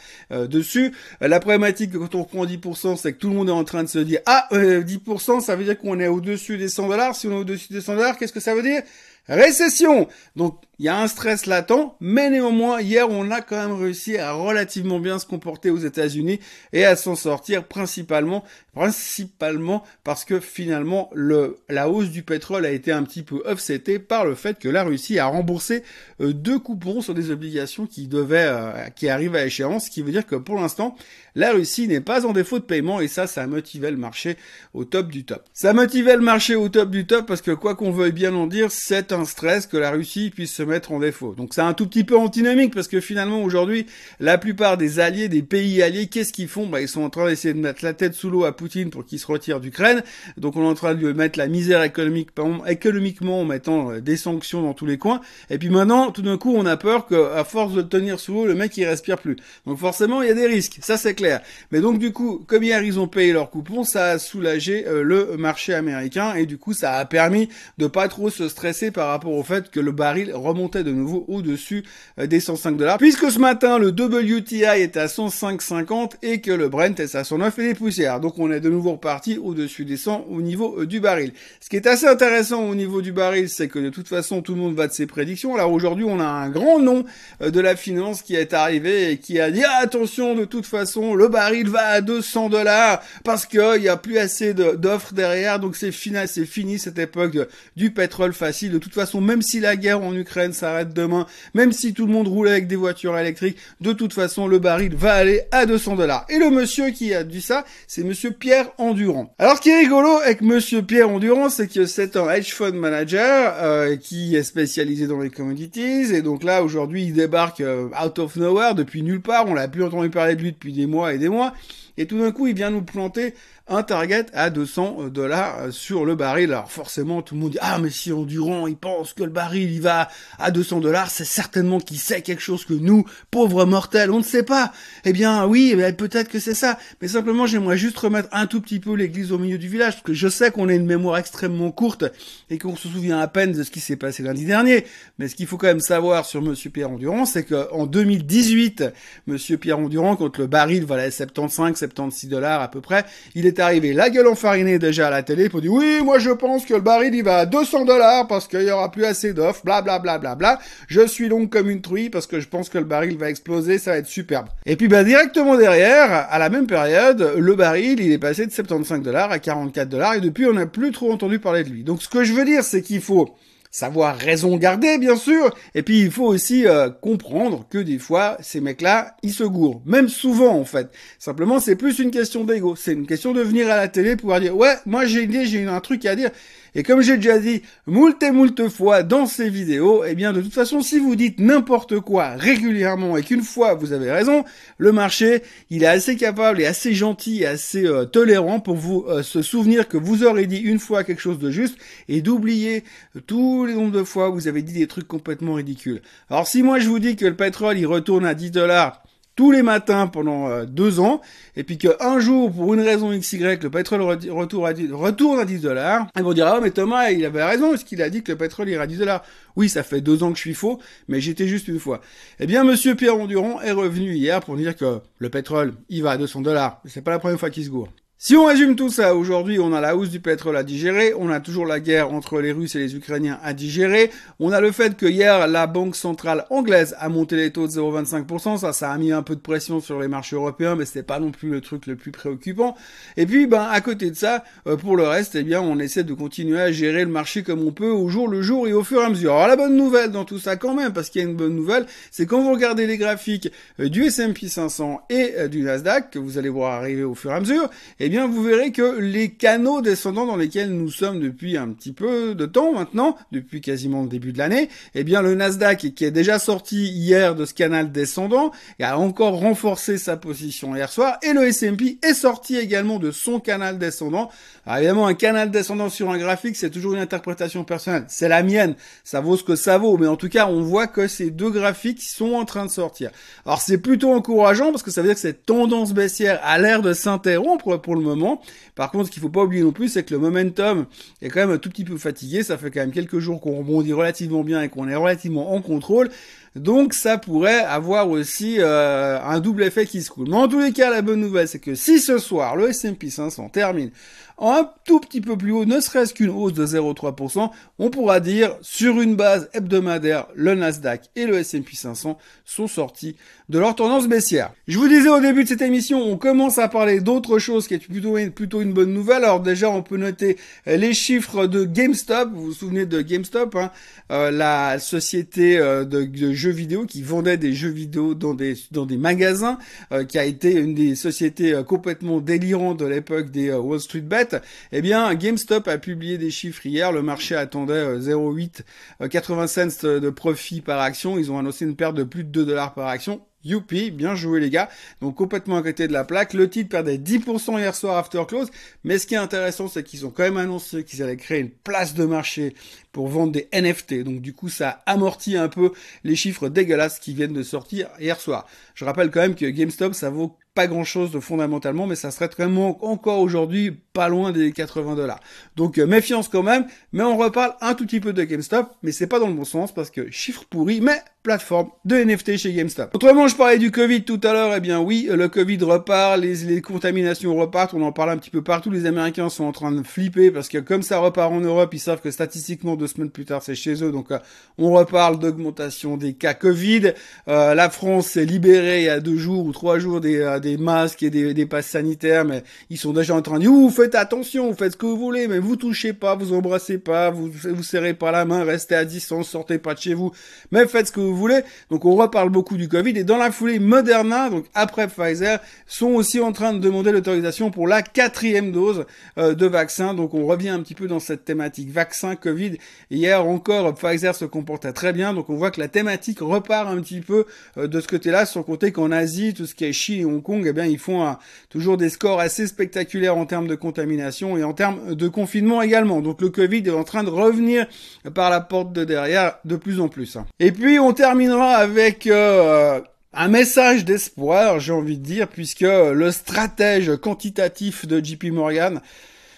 dessus. 0.47 0.93
la 1.21 1.39
problématique 1.39 1.93
quand 1.93 2.15
on 2.15 2.23
reprend 2.23 2.45
10%, 2.45 2.97
c'est 2.97 3.13
que 3.13 3.19
tout 3.19 3.29
le 3.29 3.35
monde 3.35 3.49
est 3.49 3.53
en 3.53 3.63
train 3.63 3.83
de 3.83 3.89
se 3.89 3.99
dire 3.99 4.19
ah 4.25 4.47
10%, 4.51 5.41
ça 5.41 5.55
veut 5.55 5.63
dire 5.63 5.77
qu'on 5.77 5.99
est 5.99 6.07
au-dessus 6.07 6.57
des 6.57 6.69
100 6.73 6.87
dollars. 6.87 7.15
Si 7.15 7.27
on 7.27 7.31
est 7.31 7.41
au-dessus 7.41 7.71
des 7.71 7.81
100 7.81 7.95
dollars, 7.95 8.17
qu'est-ce 8.17 8.33
que 8.33 8.39
ça 8.39 8.53
veut 8.55 8.63
dire? 8.63 8.81
Récession. 9.27 10.09
Donc 10.35 10.59
il 10.79 10.85
y 10.85 10.89
a 10.89 10.99
un 10.99 11.07
stress 11.07 11.45
latent, 11.45 11.95
mais 12.01 12.29
néanmoins 12.29 12.81
hier 12.81 13.07
on 13.09 13.31
a 13.31 13.39
quand 13.41 13.55
même 13.55 13.79
réussi 13.79 14.17
à 14.17 14.33
relativement 14.33 14.99
bien 14.99 15.17
se 15.17 15.25
comporter 15.25 15.69
aux 15.69 15.77
États-Unis 15.77 16.41
et 16.73 16.83
à 16.83 16.97
s'en 16.97 17.15
sortir 17.15 17.63
principalement, 17.63 18.43
principalement 18.73 19.83
parce 20.03 20.25
que 20.25 20.41
finalement 20.41 21.09
le 21.13 21.59
la 21.69 21.89
hausse 21.89 22.09
du 22.09 22.23
pétrole 22.23 22.65
a 22.65 22.71
été 22.71 22.91
un 22.91 23.03
petit 23.03 23.21
peu 23.21 23.41
offsetée 23.45 23.97
par 23.97 24.25
le 24.25 24.35
fait 24.35 24.59
que 24.59 24.67
la 24.67 24.83
Russie 24.83 25.19
a 25.19 25.27
remboursé 25.27 25.83
euh, 26.19 26.33
deux 26.33 26.59
coupons 26.59 26.99
sur 27.01 27.13
des 27.13 27.31
obligations 27.31 27.85
qui 27.85 28.07
devaient 28.07 28.49
euh, 28.49 28.89
qui 28.95 29.07
arrivent 29.07 29.35
à 29.35 29.45
échéance, 29.45 29.85
ce 29.85 29.91
qui 29.91 30.01
veut 30.01 30.11
dire 30.11 30.25
que 30.25 30.35
pour 30.35 30.55
l'instant 30.59 30.95
la 31.35 31.51
Russie 31.51 31.87
n'est 31.87 32.01
pas 32.01 32.25
en 32.25 32.33
défaut 32.33 32.59
de 32.59 32.65
paiement 32.65 32.99
et 32.99 33.07
ça 33.07 33.27
ça 33.27 33.47
motivait 33.47 33.91
le 33.91 33.97
marché 33.97 34.37
au 34.73 34.83
top 34.83 35.09
du 35.09 35.23
top. 35.23 35.43
Ça 35.53 35.71
motivait 35.71 36.15
le 36.15 36.23
marché 36.23 36.55
au 36.55 36.67
top 36.67 36.89
du 36.89 37.05
top 37.05 37.25
parce 37.25 37.41
que 37.41 37.51
quoi 37.51 37.75
qu'on 37.75 37.91
veuille 37.91 38.11
bien 38.11 38.33
en 38.33 38.47
dire, 38.47 38.71
c'est 38.71 39.12
un 39.13 39.25
stress 39.25 39.67
que 39.67 39.77
la 39.77 39.91
Russie 39.91 40.31
puisse 40.33 40.53
se 40.53 40.63
mettre 40.63 40.91
en 40.91 40.99
défaut. 40.99 41.33
Donc 41.35 41.53
c'est 41.53 41.61
un 41.61 41.73
tout 41.73 41.87
petit 41.87 42.03
peu 42.03 42.17
antinomique 42.17 42.73
parce 42.73 42.87
que 42.87 42.99
finalement 42.99 43.41
aujourd'hui, 43.43 43.85
la 44.19 44.37
plupart 44.37 44.77
des 44.77 44.99
alliés, 44.99 45.29
des 45.29 45.41
pays 45.41 45.81
alliés, 45.81 46.07
qu'est-ce 46.07 46.33
qu'ils 46.33 46.47
font? 46.47 46.67
Bah, 46.67 46.81
Ils 46.81 46.87
sont 46.87 47.03
en 47.03 47.09
train 47.09 47.27
d'essayer 47.27 47.53
de 47.53 47.59
mettre 47.59 47.83
la 47.83 47.93
tête 47.93 48.13
sous 48.13 48.29
l'eau 48.29 48.45
à 48.45 48.55
Poutine 48.55 48.89
pour 48.89 49.05
qu'il 49.05 49.19
se 49.19 49.27
retire 49.27 49.59
d'Ukraine. 49.59 50.03
Donc 50.37 50.55
on 50.55 50.63
est 50.63 50.67
en 50.67 50.73
train 50.73 50.95
de 50.95 51.05
lui 51.05 51.13
mettre 51.13 51.39
la 51.39 51.47
misère 51.47 51.83
économique, 51.83 52.29
économiquement 52.67 53.41
en 53.41 53.45
mettant 53.45 53.91
euh, 53.91 54.01
des 54.01 54.17
sanctions 54.17 54.61
dans 54.61 54.73
tous 54.73 54.85
les 54.85 54.97
coins. 54.97 55.21
Et 55.49 55.57
puis 55.57 55.69
maintenant, 55.69 56.11
tout 56.11 56.21
d'un 56.21 56.37
coup, 56.37 56.53
on 56.55 56.65
a 56.65 56.77
peur 56.77 57.07
qu'à 57.07 57.43
force 57.43 57.73
de 57.73 57.81
tenir 57.81 58.19
sous 58.19 58.33
l'eau, 58.33 58.45
le 58.45 58.55
mec 58.55 58.75
il 58.77 58.85
respire 58.85 59.17
plus. 59.17 59.37
Donc 59.65 59.77
forcément, 59.77 60.21
il 60.21 60.27
y 60.27 60.31
a 60.31 60.35
des 60.35 60.47
risques. 60.47 60.79
Ça 60.81 60.97
c'est 60.97 61.13
clair. 61.13 61.41
Mais 61.71 61.81
donc 61.81 61.99
du 61.99 62.11
coup, 62.11 62.43
comme 62.47 62.63
hier 62.63 62.81
ils 62.83 62.99
ont 62.99 63.07
payé 63.07 63.33
leur 63.33 63.49
coupon, 63.49 63.83
ça 63.83 64.05
a 64.11 64.19
soulagé 64.19 64.85
euh, 64.87 65.03
le 65.03 65.37
marché 65.37 65.73
américain 65.73 66.35
et 66.35 66.45
du 66.45 66.57
coup 66.57 66.73
ça 66.73 66.93
a 66.93 67.05
permis 67.05 67.49
de 67.77 67.87
pas 67.87 68.07
trop 68.07 68.29
se 68.29 68.47
stresser 68.49 68.91
par 68.91 69.02
rapport 69.07 69.33
au 69.33 69.43
fait 69.43 69.69
que 69.69 69.79
le 69.79 69.91
baril 69.91 70.31
remontait 70.33 70.83
de 70.83 70.91
nouveau 70.91 71.25
au-dessus 71.27 71.83
euh, 72.19 72.27
des 72.27 72.39
105 72.39 72.77
dollars. 72.77 72.97
Puisque 72.97 73.31
ce 73.31 73.39
matin, 73.39 73.77
le 73.77 73.89
WTI 73.89 74.63
est 74.63 74.97
à 74.97 75.07
105,50 75.07 76.13
et 76.21 76.41
que 76.41 76.51
le 76.51 76.69
Brent 76.69 76.99
est 76.99 77.15
à 77.15 77.23
109 77.23 77.59
et 77.59 77.67
des 77.69 77.73
poussières. 77.73 78.19
Donc 78.19 78.39
on 78.39 78.51
est 78.51 78.59
de 78.59 78.69
nouveau 78.69 78.93
reparti 78.93 79.37
au-dessus 79.37 79.85
des 79.85 79.97
100 79.97 80.27
au 80.29 80.41
niveau 80.41 80.79
euh, 80.79 80.85
du 80.85 80.99
baril. 80.99 81.33
Ce 81.59 81.69
qui 81.69 81.75
est 81.75 81.87
assez 81.87 82.07
intéressant 82.07 82.63
au 82.63 82.75
niveau 82.75 83.01
du 83.01 83.11
baril, 83.11 83.49
c'est 83.49 83.67
que 83.67 83.79
de 83.79 83.89
toute 83.89 84.07
façon, 84.07 84.41
tout 84.41 84.53
le 84.53 84.61
monde 84.61 84.75
va 84.75 84.87
de 84.87 84.93
ses 84.93 85.05
prédictions. 85.05 85.55
Alors 85.55 85.71
aujourd'hui, 85.71 86.05
on 86.05 86.19
a 86.19 86.25
un 86.25 86.49
grand 86.49 86.79
nom 86.79 87.05
euh, 87.41 87.51
de 87.51 87.59
la 87.59 87.75
finance 87.75 88.21
qui 88.21 88.35
est 88.35 88.53
arrivé 88.53 89.11
et 89.11 89.17
qui 89.17 89.39
a 89.39 89.51
dit 89.51 89.63
ah, 89.63 89.79
attention, 89.81 90.35
de 90.35 90.45
toute 90.45 90.65
façon, 90.65 91.15
le 91.15 91.27
baril 91.27 91.69
va 91.69 91.85
à 91.87 92.01
200 92.01 92.49
dollars 92.49 93.01
parce 93.23 93.45
qu'il 93.45 93.79
n'y 93.79 93.89
a 93.89 93.97
plus 93.97 94.17
assez 94.17 94.53
d'offres 94.53 95.13
derrière. 95.13 95.59
Donc 95.59 95.75
c'est 95.75 95.91
fini, 95.91 96.17
c'est 96.27 96.45
fini 96.45 96.79
cette 96.79 96.99
époque 96.99 97.37
du 97.75 97.91
pétrole 97.91 98.33
facile. 98.33 98.71
De 98.71 98.77
toute 98.93 99.01
façon, 99.01 99.21
même 99.21 99.41
si 99.41 99.59
la 99.59 99.75
guerre 99.75 100.01
en 100.01 100.15
Ukraine 100.15 100.53
s'arrête 100.53 100.93
demain, 100.93 101.25
même 101.53 101.71
si 101.71 101.93
tout 101.93 102.05
le 102.05 102.13
monde 102.13 102.27
roule 102.27 102.47
avec 102.47 102.67
des 102.67 102.75
voitures 102.75 103.17
électriques, 103.17 103.57
de 103.81 103.91
toute 103.91 104.13
façon, 104.13 104.47
le 104.47 104.59
baril 104.59 104.95
va 104.95 105.13
aller 105.13 105.41
à 105.51 105.65
200 105.65 105.95
dollars. 105.95 106.25
Et 106.29 106.37
le 106.37 106.49
monsieur 106.49 106.91
qui 106.91 107.13
a 107.13 107.23
dit 107.23 107.41
ça, 107.41 107.65
c'est 107.87 108.03
monsieur 108.03 108.31
Pierre 108.31 108.69
Endurant. 108.77 109.33
Alors, 109.39 109.57
ce 109.57 109.61
qui 109.61 109.69
est 109.69 109.79
rigolo 109.79 110.09
avec 110.23 110.41
monsieur 110.41 110.83
Pierre 110.83 111.09
Endurant, 111.09 111.49
c'est 111.49 111.67
que 111.67 111.85
c'est 111.85 112.15
un 112.15 112.29
hedge 112.29 112.53
fund 112.53 112.73
manager 112.73 113.53
euh, 113.57 113.95
qui 113.95 114.35
est 114.35 114.43
spécialisé 114.43 115.07
dans 115.07 115.19
les 115.19 115.29
commodities. 115.29 116.13
Et 116.13 116.21
donc 116.21 116.43
là, 116.43 116.63
aujourd'hui, 116.63 117.05
il 117.05 117.13
débarque 117.13 117.61
euh, 117.61 117.89
out 118.03 118.19
of 118.19 118.35
nowhere 118.35 118.75
depuis 118.75 119.01
nulle 119.01 119.21
part. 119.21 119.45
On 119.47 119.53
l'a 119.53 119.67
plus 119.67 119.83
entendu 119.83 120.09
parler 120.09 120.35
de 120.35 120.41
lui 120.41 120.51
depuis 120.51 120.73
des 120.73 120.85
mois 120.85 121.13
et 121.13 121.17
des 121.17 121.29
mois. 121.29 121.53
Et 121.97 122.07
tout 122.07 122.17
d'un 122.17 122.31
coup, 122.31 122.47
il 122.47 122.55
vient 122.55 122.71
nous 122.71 122.81
planter 122.81 123.35
un 123.67 123.81
target 123.81 124.25
à 124.33 124.49
200 124.49 125.07
dollars 125.07 125.71
sur 125.71 126.03
le 126.03 126.15
baril. 126.15 126.51
Alors 126.51 126.69
forcément, 126.69 127.21
tout 127.21 127.35
le 127.35 127.41
monde 127.41 127.51
dit 127.51 127.57
ah 127.61 127.79
mais 127.79 127.89
si 127.89 128.11
Endurant 128.11 128.67
il 128.67 128.75
pense 128.75 129.13
que 129.13 129.23
le 129.23 129.29
baril 129.29 129.71
il 129.71 129.81
va 129.81 130.09
à 130.37 130.51
200 130.51 130.81
dollars, 130.81 131.09
c'est 131.09 131.23
certainement 131.23 131.79
qu'il 131.79 131.97
sait 131.97 132.21
quelque 132.21 132.41
chose 132.41 132.65
que 132.65 132.73
nous, 132.73 133.05
pauvres 133.31 133.63
mortels, 133.65 134.11
on 134.11 134.17
ne 134.17 134.23
sait 134.23 134.43
pas. 134.43 134.73
Eh 135.05 135.13
bien 135.13 135.45
oui, 135.45 135.75
peut-être 135.97 136.27
que 136.27 136.39
c'est 136.39 136.53
ça. 136.53 136.77
Mais 137.01 137.07
simplement, 137.07 137.45
j'aimerais 137.45 137.77
juste 137.77 137.97
remettre 137.97 138.27
un 138.33 138.47
tout 138.47 138.59
petit 138.59 138.81
peu 138.81 138.95
l'église 138.95 139.31
au 139.31 139.37
milieu 139.37 139.57
du 139.57 139.69
village 139.69 139.93
parce 139.93 140.03
que 140.03 140.13
je 140.13 140.27
sais 140.27 140.51
qu'on 140.51 140.67
a 140.67 140.73
une 140.73 140.85
mémoire 140.85 141.17
extrêmement 141.17 141.71
courte 141.71 142.03
et 142.49 142.57
qu'on 142.57 142.75
se 142.75 142.89
souvient 142.89 143.19
à 143.19 143.27
peine 143.29 143.53
de 143.53 143.63
ce 143.63 143.71
qui 143.71 143.79
s'est 143.79 143.95
passé 143.95 144.23
lundi 144.23 144.43
dernier. 144.45 144.85
Mais 145.19 145.29
ce 145.29 145.35
qu'il 145.35 145.47
faut 145.47 145.57
quand 145.57 145.67
même 145.67 145.79
savoir 145.79 146.25
sur 146.25 146.41
Monsieur 146.41 146.69
Pierre 146.69 146.91
Endurant, 146.91 147.25
c'est 147.25 147.45
qu'en 147.45 147.85
2018, 147.85 148.83
Monsieur 149.27 149.57
Pierre 149.57 149.79
Endurant, 149.79 150.17
quand 150.17 150.37
le 150.37 150.47
baril 150.47 150.83
valait 150.83 151.11
75, 151.11 151.77
76 151.77 152.29
dollars 152.29 152.61
à 152.61 152.69
peu 152.69 152.81
près, 152.81 153.05
il 153.35 153.45
est 153.53 153.61
arrivé 153.61 153.93
la 153.93 154.09
gueule 154.09 154.27
enfarinée 154.27 154.79
déjà 154.79 155.07
à 155.07 155.09
la 155.09 155.23
télé 155.23 155.49
pour 155.49 155.61
dire 155.61 155.71
oui, 155.71 156.01
moi 156.03 156.19
je 156.19 156.31
pense 156.31 156.65
que 156.65 156.73
le 156.73 156.81
baril 156.81 157.13
il 157.13 157.23
va 157.23 157.37
à 157.37 157.45
200 157.45 157.85
dollars 157.85 158.27
parce 158.27 158.47
qu'il 158.47 158.63
y 158.63 158.71
aura 158.71 158.91
plus 158.91 159.05
assez 159.05 159.33
d'offres, 159.33 159.61
bla 159.63 159.81
bla 159.81 159.99
bla 159.99 160.17
bla 160.17 160.35
bla. 160.35 160.59
Je 160.87 161.05
suis 161.05 161.29
donc 161.29 161.49
comme 161.51 161.69
une 161.69 161.81
truie 161.81 162.09
parce 162.09 162.27
que 162.27 162.39
je 162.39 162.47
pense 162.47 162.69
que 162.69 162.77
le 162.77 162.85
baril 162.85 163.17
va 163.17 163.29
exploser, 163.29 163.77
ça 163.77 163.91
va 163.91 163.97
être 163.97 164.07
superbe. 164.07 164.47
Et 164.65 164.75
puis 164.75 164.87
bah 164.87 165.03
directement 165.03 165.55
derrière, 165.55 166.27
à 166.29 166.39
la 166.39 166.49
même 166.49 166.67
période, 166.67 167.33
le 167.37 167.55
baril 167.55 167.99
il 167.99 168.11
est 168.11 168.17
passé 168.17 168.45
de 168.45 168.51
75 168.51 169.01
dollars 169.01 169.31
à 169.31 169.39
44 169.39 169.89
dollars 169.89 170.15
et 170.15 170.21
depuis 170.21 170.45
on 170.45 170.53
n'a 170.53 170.65
plus 170.65 170.91
trop 170.91 171.11
entendu 171.11 171.39
parler 171.39 171.63
de 171.63 171.69
lui. 171.69 171.83
Donc 171.83 172.01
ce 172.01 172.09
que 172.09 172.23
je 172.23 172.33
veux 172.33 172.45
dire 172.45 172.63
c'est 172.63 172.81
qu'il 172.81 173.01
faut 173.01 173.35
savoir 173.73 174.15
raison 174.15 174.55
garder, 174.55 174.99
bien 174.99 175.15
sûr. 175.15 175.51
Et 175.73 175.81
puis, 175.81 176.01
il 176.01 176.11
faut 176.11 176.27
aussi 176.27 176.67
euh, 176.67 176.91
comprendre 176.91 177.65
que 177.71 177.79
des 177.79 177.97
fois, 177.97 178.37
ces 178.39 178.61
mecs-là, 178.61 179.17
ils 179.23 179.33
se 179.33 179.43
gourent. 179.43 179.81
Même 179.85 180.09
souvent, 180.09 180.55
en 180.55 180.63
fait. 180.63 180.91
Simplement, 181.17 181.59
c'est 181.59 181.75
plus 181.75 181.97
une 181.97 182.11
question 182.11 182.43
d'ego. 182.43 182.75
C'est 182.75 182.93
une 182.93 183.07
question 183.07 183.33
de 183.33 183.41
venir 183.41 183.69
à 183.71 183.75
la 183.75 183.87
télé 183.87 184.15
pour 184.15 184.39
dire, 184.39 184.55
ouais, 184.55 184.75
moi 184.85 185.07
j'ai 185.07 185.23
une 185.23 185.31
idée, 185.31 185.45
j'ai 185.47 185.65
un 185.65 185.79
truc 185.81 186.05
à 186.05 186.15
dire. 186.15 186.29
Et 186.75 186.83
comme 186.83 187.01
j'ai 187.01 187.17
déjà 187.17 187.37
dit 187.37 187.61
moult 187.85 188.21
et 188.23 188.31
moult 188.31 188.67
fois 188.67 189.03
dans 189.03 189.25
ces 189.25 189.49
vidéos, 189.49 190.03
eh 190.05 190.15
bien 190.15 190.33
de 190.33 190.41
toute 190.41 190.53
façon, 190.53 190.81
si 190.81 190.97
vous 190.97 191.15
dites 191.15 191.39
n'importe 191.39 191.99
quoi 191.99 192.31
régulièrement 192.31 193.15
et 193.15 193.23
qu'une 193.23 193.43
fois 193.43 193.75
vous 193.75 193.93
avez 193.93 194.11
raison, 194.11 194.43
le 194.77 194.91
marché, 194.91 195.43
il 195.69 195.83
est 195.83 195.87
assez 195.87 196.15
capable 196.15 196.61
et 196.61 196.65
assez 196.65 196.93
gentil 196.93 197.43
et 197.43 197.45
assez 197.45 197.85
euh, 197.85 198.05
tolérant 198.05 198.59
pour 198.59 198.75
vous 198.75 199.05
euh, 199.07 199.21
se 199.21 199.41
souvenir 199.41 199.87
que 199.87 199.97
vous 199.97 200.23
aurez 200.23 200.47
dit 200.47 200.57
une 200.57 200.79
fois 200.79 201.03
quelque 201.03 201.21
chose 201.21 201.39
de 201.39 201.51
juste 201.51 201.77
et 202.07 202.21
d'oublier 202.21 202.83
tous 203.27 203.65
les 203.65 203.73
nombres 203.73 203.91
de 203.91 204.03
fois 204.03 204.29
où 204.29 204.33
vous 204.33 204.47
avez 204.47 204.61
dit 204.61 204.73
des 204.73 204.87
trucs 204.87 205.07
complètement 205.07 205.53
ridicules. 205.53 206.01
Alors 206.29 206.47
si 206.47 206.63
moi 206.63 206.79
je 206.79 206.87
vous 206.87 206.99
dis 206.99 207.15
que 207.15 207.25
le 207.25 207.35
pétrole 207.35 207.77
il 207.77 207.85
retourne 207.85 208.25
à 208.25 208.33
10 208.33 208.51
dollars 208.51 209.03
tous 209.35 209.51
les 209.51 209.63
matins 209.63 210.07
pendant 210.07 210.47
euh, 210.47 210.65
deux 210.65 210.99
ans, 210.99 211.21
et 211.55 211.63
puis 211.63 211.77
qu'un 211.77 212.19
jour, 212.19 212.51
pour 212.51 212.73
une 212.73 212.81
raison 212.81 213.11
XY, 213.11 213.37
le 213.39 213.69
pétrole 213.69 214.01
retourne 214.01 214.67
à 214.67 214.73
10, 214.73 214.91
retourne 214.91 215.39
à 215.39 215.45
10 215.45 215.61
dollars, 215.61 216.07
ils 216.15 216.23
vont 216.23 216.33
dire, 216.33 216.47
ah 216.47 216.59
mais 216.61 216.71
Thomas, 216.71 217.09
il 217.09 217.25
avait 217.25 217.43
raison, 217.43 217.71
parce 217.71 217.83
qu'il 217.83 218.01
a 218.01 218.09
dit 218.09 218.23
que 218.23 218.31
le 218.31 218.37
pétrole 218.37 218.69
irait 218.69 218.83
à 218.83 218.87
10 218.87 218.97
dollars. 218.97 219.23
Oui, 219.55 219.69
ça 219.69 219.83
fait 219.83 220.01
deux 220.01 220.23
ans 220.23 220.31
que 220.31 220.37
je 220.37 220.41
suis 220.41 220.53
faux, 220.53 220.79
mais 221.07 221.19
j'étais 221.19 221.47
juste 221.47 221.67
une 221.67 221.79
fois. 221.79 222.01
Eh 222.39 222.47
bien, 222.47 222.63
monsieur 222.63 222.95
Pierre 222.95 223.15
Endurant 223.15 223.61
est 223.61 223.71
revenu 223.71 224.13
hier 224.13 224.41
pour 224.41 224.55
dire 224.55 224.75
que 224.75 224.99
le 225.17 225.29
pétrole, 225.29 225.73
il 225.89 226.03
va 226.03 226.11
à 226.11 226.17
200 226.17 226.41
dollars. 226.41 226.81
C'est 226.85 227.03
pas 227.03 227.11
la 227.11 227.19
première 227.19 227.39
fois 227.39 227.49
qu'il 227.49 227.63
se 227.63 227.69
gourre. 227.69 227.89
Si 228.25 228.37
on 228.37 228.45
résume 228.45 228.77
tout 228.77 228.87
ça, 228.87 229.17
aujourd'hui, 229.17 229.59
on 229.59 229.73
a 229.73 229.81
la 229.81 229.97
hausse 229.97 230.09
du 230.09 230.21
pétrole 230.21 230.55
à 230.55 230.63
digérer, 230.63 231.13
on 231.13 231.29
a 231.29 231.41
toujours 231.41 231.65
la 231.65 231.81
guerre 231.81 232.13
entre 232.13 232.39
les 232.39 232.53
Russes 232.53 232.73
et 232.75 232.79
les 232.79 232.95
Ukrainiens 232.95 233.37
à 233.43 233.51
digérer, 233.51 234.11
on 234.39 234.53
a 234.53 234.61
le 234.61 234.71
fait 234.71 234.95
que 234.95 235.05
hier, 235.05 235.45
la 235.45 235.67
Banque 235.67 235.97
centrale 235.97 236.45
anglaise 236.49 236.95
a 236.99 237.09
monté 237.09 237.35
les 237.35 237.51
taux 237.51 237.67
de 237.67 237.73
0,25%, 237.73 238.59
ça, 238.59 238.71
ça 238.71 238.91
a 238.93 238.97
mis 238.97 239.11
un 239.11 239.23
peu 239.23 239.35
de 239.35 239.41
pression 239.41 239.81
sur 239.81 239.99
les 239.99 240.07
marchés 240.07 240.37
européens, 240.37 240.77
mais 240.77 240.85
c'était 240.85 241.03
pas 241.03 241.19
non 241.19 241.31
plus 241.31 241.49
le 241.49 241.59
truc 241.59 241.85
le 241.85 241.97
plus 241.97 242.11
préoccupant. 242.11 242.77
Et 243.17 243.25
puis, 243.25 243.45
ben, 243.45 243.67
à 243.69 243.81
côté 243.81 244.09
de 244.09 244.15
ça, 244.15 244.45
euh, 244.67 244.77
pour 244.77 244.95
le 244.95 245.03
reste, 245.03 245.35
eh 245.35 245.43
bien, 245.43 245.59
on 245.59 245.77
essaie 245.77 246.05
de 246.05 246.13
continuer 246.13 246.61
à 246.61 246.71
gérer 246.71 247.03
le 247.03 247.11
marché 247.11 247.43
comme 247.43 247.61
on 247.67 247.73
peut 247.73 247.91
au 247.91 248.07
jour 248.07 248.29
le 248.29 248.41
jour 248.41 248.69
et 248.69 248.73
au 248.73 248.85
fur 248.85 249.01
et 249.01 249.05
à 249.05 249.09
mesure. 249.09 249.33
Alors, 249.33 249.49
la 249.49 249.57
bonne 249.57 249.75
nouvelle 249.75 250.11
dans 250.11 250.23
tout 250.23 250.39
ça 250.39 250.55
quand 250.55 250.75
même, 250.75 250.93
parce 250.93 251.09
qu'il 251.09 251.21
y 251.21 251.25
a 251.25 251.27
une 251.27 251.35
bonne 251.35 251.57
nouvelle, 251.57 251.87
c'est 252.09 252.25
quand 252.25 252.41
vous 252.41 252.53
regardez 252.53 252.87
les 252.87 252.97
graphiques 252.97 253.51
euh, 253.81 253.89
du 253.89 254.05
S&P 254.05 254.47
500 254.47 255.07
et 255.09 255.33
euh, 255.39 255.47
du 255.49 255.63
Nasdaq, 255.63 256.09
que 256.11 256.19
vous 256.19 256.37
allez 256.37 256.47
voir 256.47 256.71
arriver 256.71 257.03
au 257.03 257.15
fur 257.15 257.29
et 257.31 257.33
à 257.33 257.41
mesure, 257.41 257.69
eh 257.99 258.12
bien, 258.13 258.27
vous 258.27 258.43
verrez 258.43 258.71
que 258.71 258.99
les 258.99 259.31
canaux 259.31 259.81
descendants 259.81 260.27
dans 260.27 260.35
lesquels 260.35 260.71
nous 260.71 260.91
sommes 260.91 261.19
depuis 261.19 261.57
un 261.57 261.69
petit 261.69 261.93
peu 261.93 262.35
de 262.35 262.45
temps 262.45 262.71
maintenant, 262.71 263.17
depuis 263.31 263.59
quasiment 263.59 264.03
le 264.03 264.07
début 264.07 264.33
de 264.33 264.37
l'année, 264.37 264.69
eh 264.93 265.03
bien, 265.03 265.23
le 265.23 265.33
Nasdaq, 265.33 265.95
qui 265.95 266.05
est 266.05 266.11
déjà 266.11 266.37
sorti 266.37 266.89
hier 266.89 267.33
de 267.33 267.43
ce 267.45 267.55
canal 267.55 267.91
descendant, 267.91 268.51
a 268.79 268.99
encore 268.99 269.39
renforcé 269.39 269.97
sa 269.97 270.15
position 270.15 270.75
hier 270.75 270.91
soir, 270.91 271.17
et 271.23 271.33
le 271.33 271.47
S&P 271.47 271.97
est 272.03 272.13
sorti 272.13 272.55
également 272.55 272.99
de 272.99 273.09
son 273.09 273.39
canal 273.39 273.79
descendant. 273.79 274.29
Alors, 274.65 274.77
évidemment, 274.77 275.07
un 275.07 275.13
canal 275.13 275.51
descendant 275.51 275.89
sur 275.89 276.09
un 276.09 276.17
graphique, 276.17 276.55
c'est 276.55 276.69
toujours 276.69 276.93
une 276.93 276.99
interprétation 276.99 277.65
personnelle. 277.65 278.05
C'est 278.07 278.29
la 278.29 278.43
mienne. 278.43 278.75
Ça 279.03 279.19
vaut 279.19 279.35
ce 279.35 279.43
que 279.43 279.55
ça 279.57 279.77
vaut. 279.77 279.97
Mais 279.97 280.07
en 280.07 280.15
tout 280.15 280.29
cas, 280.29 280.47
on 280.47 280.61
voit 280.61 280.87
que 280.87 281.07
ces 281.07 281.31
deux 281.31 281.49
graphiques 281.49 282.01
sont 282.01 282.33
en 282.33 282.45
train 282.45 282.65
de 282.65 282.71
sortir. 282.71 283.11
Alors, 283.45 283.59
c'est 283.59 283.77
plutôt 283.77 284.13
encourageant 284.13 284.71
parce 284.71 284.83
que 284.83 284.91
ça 284.91 285.01
veut 285.01 285.07
dire 285.07 285.15
que 285.15 285.21
cette 285.21 285.45
tendance 285.45 285.93
baissière 285.93 286.39
a 286.43 286.57
l'air 286.59 286.81
de 286.81 286.93
s'interrompre 286.93 287.75
pour 287.77 287.92
le 287.95 288.01
moment. 288.01 288.41
Par 288.75 288.91
contre, 288.91 289.07
ce 289.07 289.11
qu'il 289.11 289.21
faut 289.21 289.29
pas 289.29 289.43
oublier 289.43 289.63
non 289.63 289.71
plus, 289.71 289.89
c'est 289.89 290.03
que 290.03 290.13
le 290.13 290.19
momentum 290.19 290.85
est 291.21 291.29
quand 291.29 291.39
même 291.39 291.51
un 291.51 291.57
tout 291.57 291.69
petit 291.69 291.83
peu 291.83 291.97
fatigué. 291.97 292.43
Ça 292.43 292.57
fait 292.57 292.71
quand 292.71 292.81
même 292.81 292.91
quelques 292.91 293.19
jours 293.19 293.41
qu'on 293.41 293.57
rebondit 293.57 293.93
relativement 293.93 294.43
bien 294.43 294.61
et 294.61 294.69
qu'on 294.69 294.87
est 294.87 294.95
relativement 294.95 295.53
en 295.53 295.61
contrôle. 295.61 296.09
Donc 296.55 296.93
ça 296.93 297.17
pourrait 297.17 297.61
avoir 297.61 298.09
aussi 298.09 298.57
euh, 298.59 299.19
un 299.23 299.39
double 299.39 299.63
effet 299.63 299.85
qui 299.85 300.01
se 300.01 300.11
coule. 300.11 300.29
Mais 300.29 300.37
en 300.37 300.47
tous 300.47 300.59
les 300.59 300.71
cas, 300.71 300.91
la 300.91 301.01
bonne 301.01 301.19
nouvelle, 301.19 301.47
c'est 301.47 301.59
que 301.59 301.73
si 301.73 301.99
ce 301.99 302.19
soir 302.19 302.55
le 302.55 302.69
S&P 302.69 303.09
500 303.09 303.49
termine 303.49 303.91
un 304.39 304.69
tout 304.85 304.99
petit 304.99 305.21
peu 305.21 305.37
plus 305.37 305.51
haut, 305.51 305.65
ne 305.65 305.79
serait-ce 305.79 306.13
qu'une 306.13 306.29
hausse 306.29 306.53
de 306.53 306.65
0,3%, 306.65 307.49
on 307.79 307.89
pourra 307.89 308.19
dire 308.19 308.55
sur 308.61 308.99
une 308.99 309.15
base 309.15 309.49
hebdomadaire, 309.53 310.27
le 310.35 310.55
Nasdaq 310.55 311.03
et 311.15 311.25
le 311.25 311.37
S&P 311.37 311.75
500 311.75 312.17
sont 312.43 312.67
sortis 312.67 313.15
de 313.49 313.59
leur 313.59 313.75
tendance 313.75 314.07
baissière. 314.07 314.51
Je 314.67 314.77
vous 314.77 314.87
disais 314.87 315.09
au 315.09 315.19
début 315.19 315.43
de 315.43 315.49
cette 315.49 315.61
émission, 315.61 316.01
on 316.01 316.17
commence 316.17 316.57
à 316.57 316.67
parler 316.67 316.99
d'autre 316.99 317.39
chose 317.39 317.67
qui 317.67 317.75
est 317.75 317.87
plutôt, 317.87 318.17
plutôt 318.33 318.61
une 318.61 318.73
bonne 318.73 318.91
nouvelle. 318.93 319.23
Alors 319.23 319.39
déjà, 319.39 319.69
on 319.69 319.83
peut 319.83 319.97
noter 319.97 320.37
les 320.65 320.93
chiffres 320.93 321.45
de 321.45 321.63
GameStop. 321.63 322.29
Vous 322.33 322.45
vous 322.45 322.53
souvenez 322.53 322.85
de 322.85 323.01
GameStop, 323.01 323.55
hein? 323.55 323.71
Euh, 324.11 324.31
la 324.31 324.79
société 324.79 325.57
euh, 325.57 325.85
de, 325.85 326.03
de, 326.03 326.33
jeux 326.43 326.51
vidéo 326.51 326.85
qui 326.85 327.01
vendait 327.01 327.37
des 327.37 327.53
jeux 327.53 327.69
vidéo 327.69 328.13
dans 328.15 328.33
des 328.33 328.55
dans 328.71 328.85
des 328.85 328.97
magasins, 328.97 329.57
euh, 329.91 330.03
qui 330.03 330.19
a 330.19 330.25
été 330.25 330.53
une 330.53 330.73
des 330.73 330.95
sociétés 330.95 331.61
complètement 331.67 332.19
délirantes 332.19 332.79
de 332.79 332.85
l'époque 332.85 333.31
des 333.31 333.51
Wall 333.53 333.79
Street 333.79 334.01
Bet. 334.01 334.41
Eh 334.71 334.81
bien, 334.81 335.13
GameStop 335.15 335.67
a 335.67 335.77
publié 335.77 336.17
des 336.17 336.31
chiffres 336.31 336.65
hier. 336.65 336.91
Le 336.91 337.01
marché 337.01 337.35
attendait 337.35 337.97
0,8 337.97 338.61
80 339.09 339.47
cents 339.47 339.83
de 339.83 340.09
profit 340.09 340.61
par 340.61 340.79
action. 340.79 341.17
Ils 341.17 341.31
ont 341.31 341.39
annoncé 341.39 341.65
une 341.65 341.75
perte 341.75 341.95
de 341.95 342.03
plus 342.03 342.23
de 342.23 342.29
2 342.29 342.45
dollars 342.45 342.73
par 342.73 342.87
action. 342.87 343.21
Youpi, 343.43 343.91
bien 343.91 344.15
joué 344.15 344.39
les 344.39 344.49
gars. 344.49 344.69
Donc 345.01 345.15
complètement 345.15 345.57
à 345.57 345.63
côté 345.63 345.87
de 345.87 345.93
la 345.93 346.03
plaque. 346.03 346.33
Le 346.33 346.49
titre 346.49 346.69
perdait 346.69 346.97
10% 346.97 347.59
hier 347.59 347.75
soir 347.75 347.97
after 347.97 348.23
close. 348.27 348.49
Mais 348.83 348.97
ce 348.97 349.07
qui 349.07 349.15
est 349.15 349.17
intéressant, 349.17 349.67
c'est 349.67 349.83
qu'ils 349.83 350.05
ont 350.05 350.09
quand 350.09 350.23
même 350.23 350.37
annoncé 350.37 350.83
qu'ils 350.83 351.03
allaient 351.03 351.17
créer 351.17 351.39
une 351.39 351.49
place 351.49 351.93
de 351.93 352.05
marché 352.05 352.55
pour 352.91 353.07
vendre 353.07 353.31
des 353.31 353.49
NFT. 353.53 354.03
Donc 354.03 354.21
du 354.21 354.33
coup, 354.33 354.49
ça 354.49 354.81
amortit 354.85 355.37
un 355.37 355.49
peu 355.49 355.71
les 356.03 356.15
chiffres 356.15 356.49
dégueulasses 356.49 356.99
qui 356.99 357.13
viennent 357.13 357.33
de 357.33 357.43
sortir 357.43 357.89
hier 357.99 358.19
soir. 358.19 358.47
Je 358.75 358.85
rappelle 358.85 359.11
quand 359.11 359.21
même 359.21 359.35
que 359.35 359.45
GameStop, 359.45 359.93
ça 359.93 360.09
vaut 360.09 360.37
pas 360.53 360.67
grand 360.67 360.83
chose 360.83 361.11
de 361.11 361.19
fondamentalement, 361.19 361.87
mais 361.87 361.95
ça 361.95 362.11
serait 362.11 362.27
vraiment 362.27 362.83
encore 362.85 363.19
aujourd'hui 363.19 363.71
pas 363.93 364.07
loin 364.07 364.31
des 364.31 364.51
80 364.51 364.95
dollars. 364.95 365.19
Donc 365.55 365.77
euh, 365.77 365.85
méfiance 365.85 366.27
quand 366.27 366.43
même, 366.43 366.65
mais 366.91 367.03
on 367.03 367.17
reparle 367.17 367.55
un 367.61 367.73
tout 367.73 367.85
petit 367.85 367.99
peu 367.99 368.13
de 368.13 368.23
GameStop, 368.23 368.71
mais 368.83 368.91
c'est 368.91 369.07
pas 369.07 369.19
dans 369.19 369.27
le 369.27 369.33
bon 369.33 369.45
sens 369.45 369.73
parce 369.73 369.89
que 369.89 370.11
chiffre 370.11 370.45
pourri, 370.49 370.81
mais 370.81 371.01
plateforme 371.23 371.69
de 371.85 371.95
NFT 371.95 372.37
chez 372.37 372.53
GameStop. 372.53 372.93
Autrement, 372.93 373.27
je 373.27 373.35
parlais 373.35 373.57
du 373.57 373.71
Covid 373.71 374.03
tout 374.03 374.19
à 374.23 374.33
l'heure, 374.33 374.53
eh 374.55 374.59
bien 374.59 374.81
oui, 374.81 375.07
le 375.09 375.29
Covid 375.29 375.57
repart, 375.63 376.19
les, 376.19 376.35
les 376.35 376.61
contaminations 376.61 377.35
repartent, 377.35 377.73
on 377.73 377.81
en 377.81 377.91
parle 377.91 378.09
un 378.09 378.17
petit 378.17 378.29
peu 378.29 378.43
partout, 378.43 378.69
les 378.71 378.85
Américains 378.85 379.29
sont 379.29 379.45
en 379.45 379.53
train 379.53 379.71
de 379.71 379.81
flipper 379.83 380.31
parce 380.31 380.49
que 380.49 380.57
comme 380.57 380.83
ça 380.83 380.99
repart 380.99 381.31
en 381.31 381.39
Europe, 381.39 381.73
ils 381.73 381.79
savent 381.79 382.01
que 382.01 382.11
statistiquement 382.11 382.75
deux 382.75 382.87
semaines 382.87 383.09
plus 383.09 383.25
tard 383.25 383.41
c'est 383.41 383.55
chez 383.55 383.83
eux, 383.83 383.91
donc 383.91 384.11
euh, 384.11 384.19
on 384.57 384.73
reparle 384.73 385.17
d'augmentation 385.17 385.97
des 385.97 386.13
cas 386.13 386.33
Covid. 386.33 386.93
Euh, 387.27 387.55
la 387.55 387.69
France 387.69 388.07
s'est 388.07 388.25
libérée 388.25 388.81
il 388.81 388.85
y 388.85 388.89
a 388.89 388.99
deux 388.99 389.17
jours 389.17 389.45
ou 389.45 389.51
trois 389.53 389.79
jours 389.79 390.01
des, 390.01 390.23
des 390.43 390.57
masques 390.57 391.01
et 391.01 391.09
des, 391.09 391.45
passes 391.45 391.67
sanitaires, 391.67 392.25
mais 392.25 392.43
ils 392.69 392.77
sont 392.77 392.93
déjà 392.93 393.15
en 393.15 393.21
train 393.21 393.35
de 393.35 393.41
dire, 393.41 393.51
vous 393.51 393.69
faites 393.69 393.95
attention, 393.95 394.49
vous 394.49 394.55
faites 394.55 394.73
ce 394.73 394.77
que 394.77 394.85
vous 394.85 394.97
voulez, 394.97 395.27
mais 395.27 395.39
vous 395.39 395.55
touchez 395.55 395.93
pas, 395.93 396.15
vous 396.15 396.33
embrassez 396.33 396.77
pas, 396.77 397.09
vous 397.09 397.31
vous 397.31 397.63
serrez 397.63 397.93
pas 397.93 398.11
la 398.11 398.25
main, 398.25 398.43
restez 398.43 398.75
à 398.75 398.85
distance, 398.85 399.29
sortez 399.29 399.57
pas 399.57 399.73
de 399.73 399.79
chez 399.79 399.93
vous, 399.93 400.11
mais 400.51 400.67
faites 400.67 400.87
ce 400.87 400.91
que 400.91 400.99
vous 400.99 401.09
vous 401.09 401.17
voulez. 401.17 401.41
Donc 401.71 401.85
on 401.85 401.95
reparle 401.95 402.29
beaucoup 402.29 402.57
du 402.57 402.67
Covid 402.67 402.97
et 402.97 403.03
dans 403.03 403.17
la 403.17 403.31
foulée, 403.31 403.59
Moderna, 403.59 404.29
donc 404.29 404.45
après 404.53 404.87
Pfizer, 404.87 405.39
sont 405.65 405.91
aussi 405.91 406.19
en 406.19 406.31
train 406.31 406.53
de 406.53 406.59
demander 406.59 406.91
l'autorisation 406.91 407.49
pour 407.49 407.67
la 407.67 407.81
quatrième 407.81 408.51
dose 408.51 408.85
euh, 409.17 409.33
de 409.33 409.45
vaccin. 409.45 409.93
Donc 409.93 410.13
on 410.13 410.25
revient 410.25 410.49
un 410.49 410.61
petit 410.61 410.75
peu 410.75 410.87
dans 410.87 410.99
cette 410.99 411.25
thématique 411.25 411.71
vaccin 411.71 412.15
Covid. 412.15 412.57
Hier 412.91 413.25
encore, 413.25 413.73
Pfizer 413.73 414.15
se 414.15 414.25
comportait 414.25 414.73
très 414.73 414.93
bien, 414.93 415.13
donc 415.13 415.29
on 415.29 415.35
voit 415.35 415.51
que 415.51 415.59
la 415.59 415.67
thématique 415.67 416.19
repart 416.19 416.67
un 416.67 416.81
petit 416.81 417.01
peu 417.01 417.25
euh, 417.57 417.67
de 417.67 417.79
ce 417.79 417.87
côté-là, 417.87 418.25
sans 418.25 418.43
compter 418.43 418.71
qu'en 418.71 418.91
Asie, 418.91 419.33
tout 419.33 419.45
ce 419.45 419.55
qui 419.55 419.65
est 419.65 419.73
Chine 419.73 420.01
et 420.01 420.05
Hong 420.05 420.21
Kong, 420.21 420.32
eh 420.45 420.53
bien 420.53 420.65
ils 420.65 420.79
font 420.79 421.15
toujours 421.49 421.77
des 421.77 421.89
scores 421.89 422.19
assez 422.19 422.47
spectaculaires 422.47 423.17
en 423.17 423.25
termes 423.25 423.47
de 423.47 423.55
contamination 423.55 424.37
et 424.37 424.43
en 424.43 424.53
termes 424.53 424.95
de 424.95 425.07
confinement 425.07 425.61
également. 425.61 426.01
Donc 426.01 426.21
le 426.21 426.29
Covid 426.29 426.63
est 426.65 426.71
en 426.71 426.83
train 426.83 427.03
de 427.03 427.09
revenir 427.09 427.67
par 428.13 428.29
la 428.29 428.41
porte 428.41 428.73
de 428.73 428.83
derrière 428.83 429.37
de 429.45 429.55
plus 429.55 429.79
en 429.79 429.87
plus. 429.87 430.17
Et 430.39 430.51
puis 430.51 430.79
on 430.79 430.93
terminera 430.93 431.55
avec 431.55 432.07
euh, 432.07 432.81
un 433.13 433.27
message 433.27 433.85
d'espoir, 433.85 434.59
j'ai 434.59 434.73
envie 434.73 434.97
de 434.97 435.03
dire, 435.03 435.27
puisque 435.27 435.61
le 435.61 436.11
stratège 436.11 436.95
quantitatif 436.97 437.87
de 437.87 438.03
JP 438.03 438.25
Morgan 438.31 438.81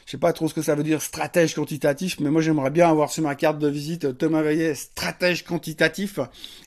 je 0.05 0.11
sais 0.11 0.17
pas 0.17 0.33
trop 0.33 0.47
ce 0.47 0.53
que 0.53 0.61
ça 0.61 0.75
veut 0.75 0.83
dire 0.83 1.01
stratège 1.01 1.55
quantitatif, 1.55 2.19
mais 2.19 2.29
moi 2.29 2.39
j'aimerais 2.39 2.69
bien 2.69 2.87
avoir 2.87 3.09
sur 3.09 3.23
ma 3.23 3.33
carte 3.33 3.57
de 3.57 3.67
visite 3.67 4.15
Thomas 4.19 4.43
Veillet 4.43 4.75
stratège 4.75 5.43
quantitatif. 5.43 6.19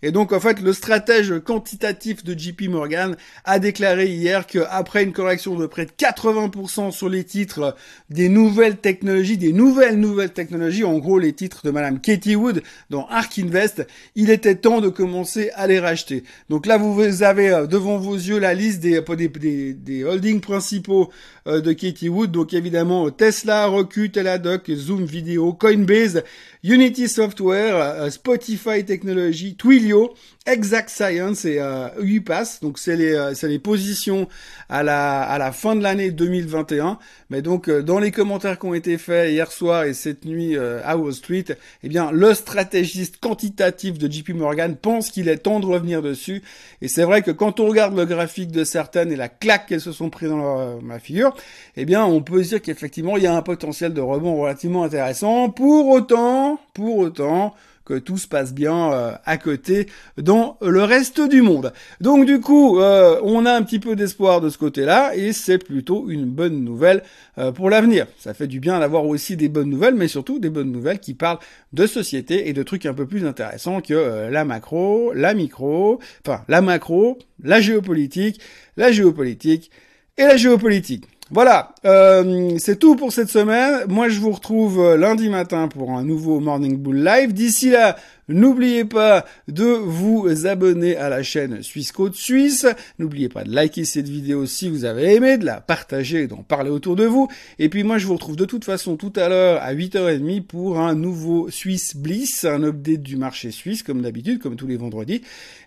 Et 0.02 0.10
donc 0.10 0.32
en 0.32 0.40
fait 0.40 0.60
le 0.60 0.72
stratège 0.72 1.38
quantitatif 1.44 2.24
de 2.24 2.36
JP 2.36 2.62
Morgan 2.62 3.16
a 3.44 3.60
déclaré 3.60 4.08
hier 4.08 4.44
qu'après 4.44 5.04
une 5.04 5.12
correction 5.12 5.54
de 5.54 5.66
près 5.66 5.86
de 5.86 5.92
80% 5.92 6.90
sur 6.90 7.08
les 7.08 7.22
titres 7.22 7.76
des 8.10 8.28
nouvelles 8.28 8.78
technologies, 8.78 9.38
des 9.38 9.52
nouvelles 9.52 10.00
nouvelles 10.00 10.32
technologies, 10.32 10.82
en 10.82 10.98
gros 10.98 11.20
les 11.20 11.32
titres 11.32 11.64
de 11.64 11.70
Madame 11.70 12.00
Katie 12.00 12.34
Wood 12.34 12.64
dans 12.90 13.06
Ark 13.06 13.38
Invest, 13.38 13.86
il 14.16 14.30
était 14.30 14.56
temps 14.56 14.80
de 14.80 14.88
commencer 14.88 15.50
à 15.54 15.68
les 15.68 15.78
racheter. 15.78 16.24
Donc 16.48 16.66
là 16.66 16.76
vous 16.76 17.22
avez 17.22 17.50
euh, 17.50 17.66
devant 17.68 17.98
vos 17.98 18.16
yeux 18.16 18.40
la 18.40 18.52
liste 18.52 18.80
des, 18.80 19.00
des, 19.00 19.28
des, 19.28 19.74
des 19.74 20.04
holdings 20.04 20.40
principaux 20.40 21.12
euh, 21.46 21.60
de 21.60 21.72
Katie 21.72 22.08
Wood, 22.08 22.32
donc 22.32 22.52
évidemment 22.52 23.08
Tesla, 23.28 23.66
Roku, 23.66 24.08
Teladoc, 24.08 24.70
Zoom 24.74 25.04
Video, 25.04 25.52
Coinbase, 25.52 26.24
Unity 26.64 27.08
Software, 27.08 27.76
euh, 27.76 28.08
Spotify 28.08 28.86
Technology, 28.86 29.54
Twilio, 29.54 30.14
Exact 30.48 30.88
Science 30.88 31.44
et 31.44 31.58
euh, 31.60 31.88
UPass. 32.00 32.60
Donc 32.62 32.78
c'est 32.78 32.96
les 32.96 33.12
euh, 33.12 33.34
c'est 33.34 33.48
les 33.48 33.58
positions 33.58 34.28
à 34.70 34.82
la 34.82 35.20
à 35.20 35.36
la 35.36 35.52
fin 35.52 35.76
de 35.76 35.82
l'année 35.82 36.10
2021. 36.10 36.98
Mais 37.28 37.42
donc 37.42 37.68
euh, 37.68 37.82
dans 37.82 37.98
les 37.98 38.10
commentaires 38.10 38.58
qui 38.58 38.64
ont 38.64 38.72
été 38.72 38.96
faits 38.96 39.30
hier 39.30 39.52
soir 39.52 39.84
et 39.84 39.92
cette 39.92 40.24
nuit 40.24 40.56
à 40.56 40.96
Wall 40.96 41.12
Street, 41.12 41.44
eh 41.82 41.88
bien 41.88 42.10
le 42.10 42.32
stratégiste 42.32 43.18
quantitatif 43.20 43.98
de 43.98 44.10
JP 44.10 44.30
Morgan 44.30 44.74
pense 44.76 45.10
qu'il 45.10 45.28
est 45.28 45.36
temps 45.36 45.60
de 45.60 45.66
revenir 45.66 46.00
dessus. 46.00 46.42
Et 46.80 46.88
c'est 46.88 47.04
vrai 47.04 47.20
que 47.20 47.30
quand 47.30 47.60
on 47.60 47.66
regarde 47.66 47.94
le 47.94 48.06
graphique 48.06 48.50
de 48.50 48.64
certaines 48.64 49.12
et 49.12 49.16
la 49.16 49.28
claque 49.28 49.66
qu'elles 49.66 49.82
se 49.82 49.92
sont 49.92 50.08
pris 50.08 50.28
dans 50.28 50.38
leur, 50.38 50.82
ma 50.82 50.98
figure, 50.98 51.36
eh 51.76 51.84
bien 51.84 52.06
on 52.06 52.22
peut 52.22 52.40
dire 52.40 52.62
qu'effectivement 52.62 53.17
il 53.18 53.24
y 53.24 53.26
a 53.26 53.36
un 53.36 53.42
potentiel 53.42 53.92
de 53.92 54.00
rebond 54.00 54.40
relativement 54.40 54.84
intéressant. 54.84 55.50
Pour 55.50 55.88
autant, 55.88 56.58
pour 56.72 56.98
autant, 56.98 57.54
que 57.88 57.94
tout 57.94 58.18
se 58.18 58.28
passe 58.28 58.52
bien 58.52 58.92
euh, 58.92 59.12
à 59.24 59.38
côté 59.38 59.86
dans 60.18 60.58
le 60.60 60.84
reste 60.84 61.20
du 61.26 61.40
monde. 61.40 61.72
Donc 62.00 62.26
du 62.26 62.40
coup, 62.40 62.78
euh, 62.78 63.18
on 63.24 63.46
a 63.46 63.52
un 63.52 63.62
petit 63.62 63.78
peu 63.78 63.96
d'espoir 63.96 64.40
de 64.40 64.50
ce 64.50 64.58
côté-là 64.58 65.16
et 65.16 65.32
c'est 65.32 65.58
plutôt 65.58 66.10
une 66.10 66.26
bonne 66.26 66.62
nouvelle 66.62 67.02
euh, 67.38 67.50
pour 67.50 67.70
l'avenir. 67.70 68.06
Ça 68.18 68.34
fait 68.34 68.46
du 68.46 68.60
bien 68.60 68.78
d'avoir 68.78 69.06
aussi 69.06 69.36
des 69.36 69.48
bonnes 69.48 69.70
nouvelles, 69.70 69.94
mais 69.94 70.06
surtout 70.06 70.38
des 70.38 70.50
bonnes 70.50 70.70
nouvelles 70.70 71.00
qui 71.00 71.14
parlent 71.14 71.38
de 71.72 71.86
société 71.86 72.48
et 72.48 72.52
de 72.52 72.62
trucs 72.62 72.84
un 72.84 72.94
peu 72.94 73.06
plus 73.06 73.24
intéressants 73.24 73.80
que 73.80 74.28
la 74.28 74.44
macro, 74.44 75.12
la 75.14 75.32
micro, 75.32 75.98
enfin 76.26 76.42
la 76.48 76.60
macro, 76.60 77.18
la 77.42 77.60
géopolitique, 77.60 78.40
la 78.76 78.92
géopolitique 78.92 79.70
et 80.18 80.24
la 80.24 80.36
géopolitique. 80.36 81.04
Voilà, 81.30 81.74
euh, 81.84 82.54
c'est 82.56 82.78
tout 82.78 82.96
pour 82.96 83.12
cette 83.12 83.28
semaine. 83.28 83.84
Moi, 83.86 84.08
je 84.08 84.18
vous 84.18 84.30
retrouve 84.30 84.80
euh, 84.80 84.96
lundi 84.96 85.28
matin 85.28 85.68
pour 85.68 85.90
un 85.90 86.02
nouveau 86.02 86.40
Morning 86.40 86.78
Bull 86.78 87.04
Live. 87.04 87.34
D'ici 87.34 87.68
là, 87.68 87.96
n'oubliez 88.28 88.86
pas 88.86 89.26
de 89.46 89.66
vous 89.66 90.46
abonner 90.46 90.96
à 90.96 91.10
la 91.10 91.22
chaîne 91.22 91.62
Suisse 91.62 91.92
Côte 91.92 92.14
Suisse. 92.14 92.66
N'oubliez 92.98 93.28
pas 93.28 93.44
de 93.44 93.52
liker 93.54 93.84
cette 93.84 94.08
vidéo 94.08 94.46
si 94.46 94.70
vous 94.70 94.86
avez 94.86 95.16
aimé, 95.16 95.36
de 95.36 95.44
la 95.44 95.60
partager, 95.60 96.28
d'en 96.28 96.42
parler 96.42 96.70
autour 96.70 96.96
de 96.96 97.04
vous. 97.04 97.28
Et 97.58 97.68
puis 97.68 97.82
moi, 97.82 97.98
je 97.98 98.06
vous 98.06 98.14
retrouve 98.14 98.36
de 98.36 98.46
toute 98.46 98.64
façon 98.64 98.96
tout 98.96 99.12
à 99.14 99.28
l'heure 99.28 99.60
à 99.60 99.74
8h30 99.74 100.44
pour 100.44 100.80
un 100.80 100.94
nouveau 100.94 101.50
Swiss 101.50 101.94
Bliss, 101.94 102.46
un 102.46 102.62
update 102.62 103.02
du 103.02 103.16
marché 103.16 103.50
suisse, 103.50 103.82
comme 103.82 104.00
d'habitude, 104.00 104.38
comme 104.38 104.56
tous 104.56 104.66
les 104.66 104.78
vendredis. 104.78 105.20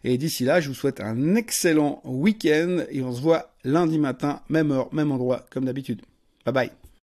Et 0.06 0.18
d'ici 0.18 0.44
là, 0.44 0.60
je 0.60 0.70
vous 0.70 0.76
souhaite 0.76 1.02
un 1.02 1.36
excellent 1.36 2.02
week-end 2.04 2.78
et 2.90 3.04
on 3.04 3.14
se 3.14 3.22
voit 3.22 3.51
lundi 3.64 3.98
matin, 3.98 4.42
même 4.50 4.72
heure, 4.72 4.94
même 4.94 5.12
endroit, 5.12 5.46
comme 5.50 5.66
d'habitude. 5.66 6.02
Bye 6.46 6.54
bye. 6.54 6.81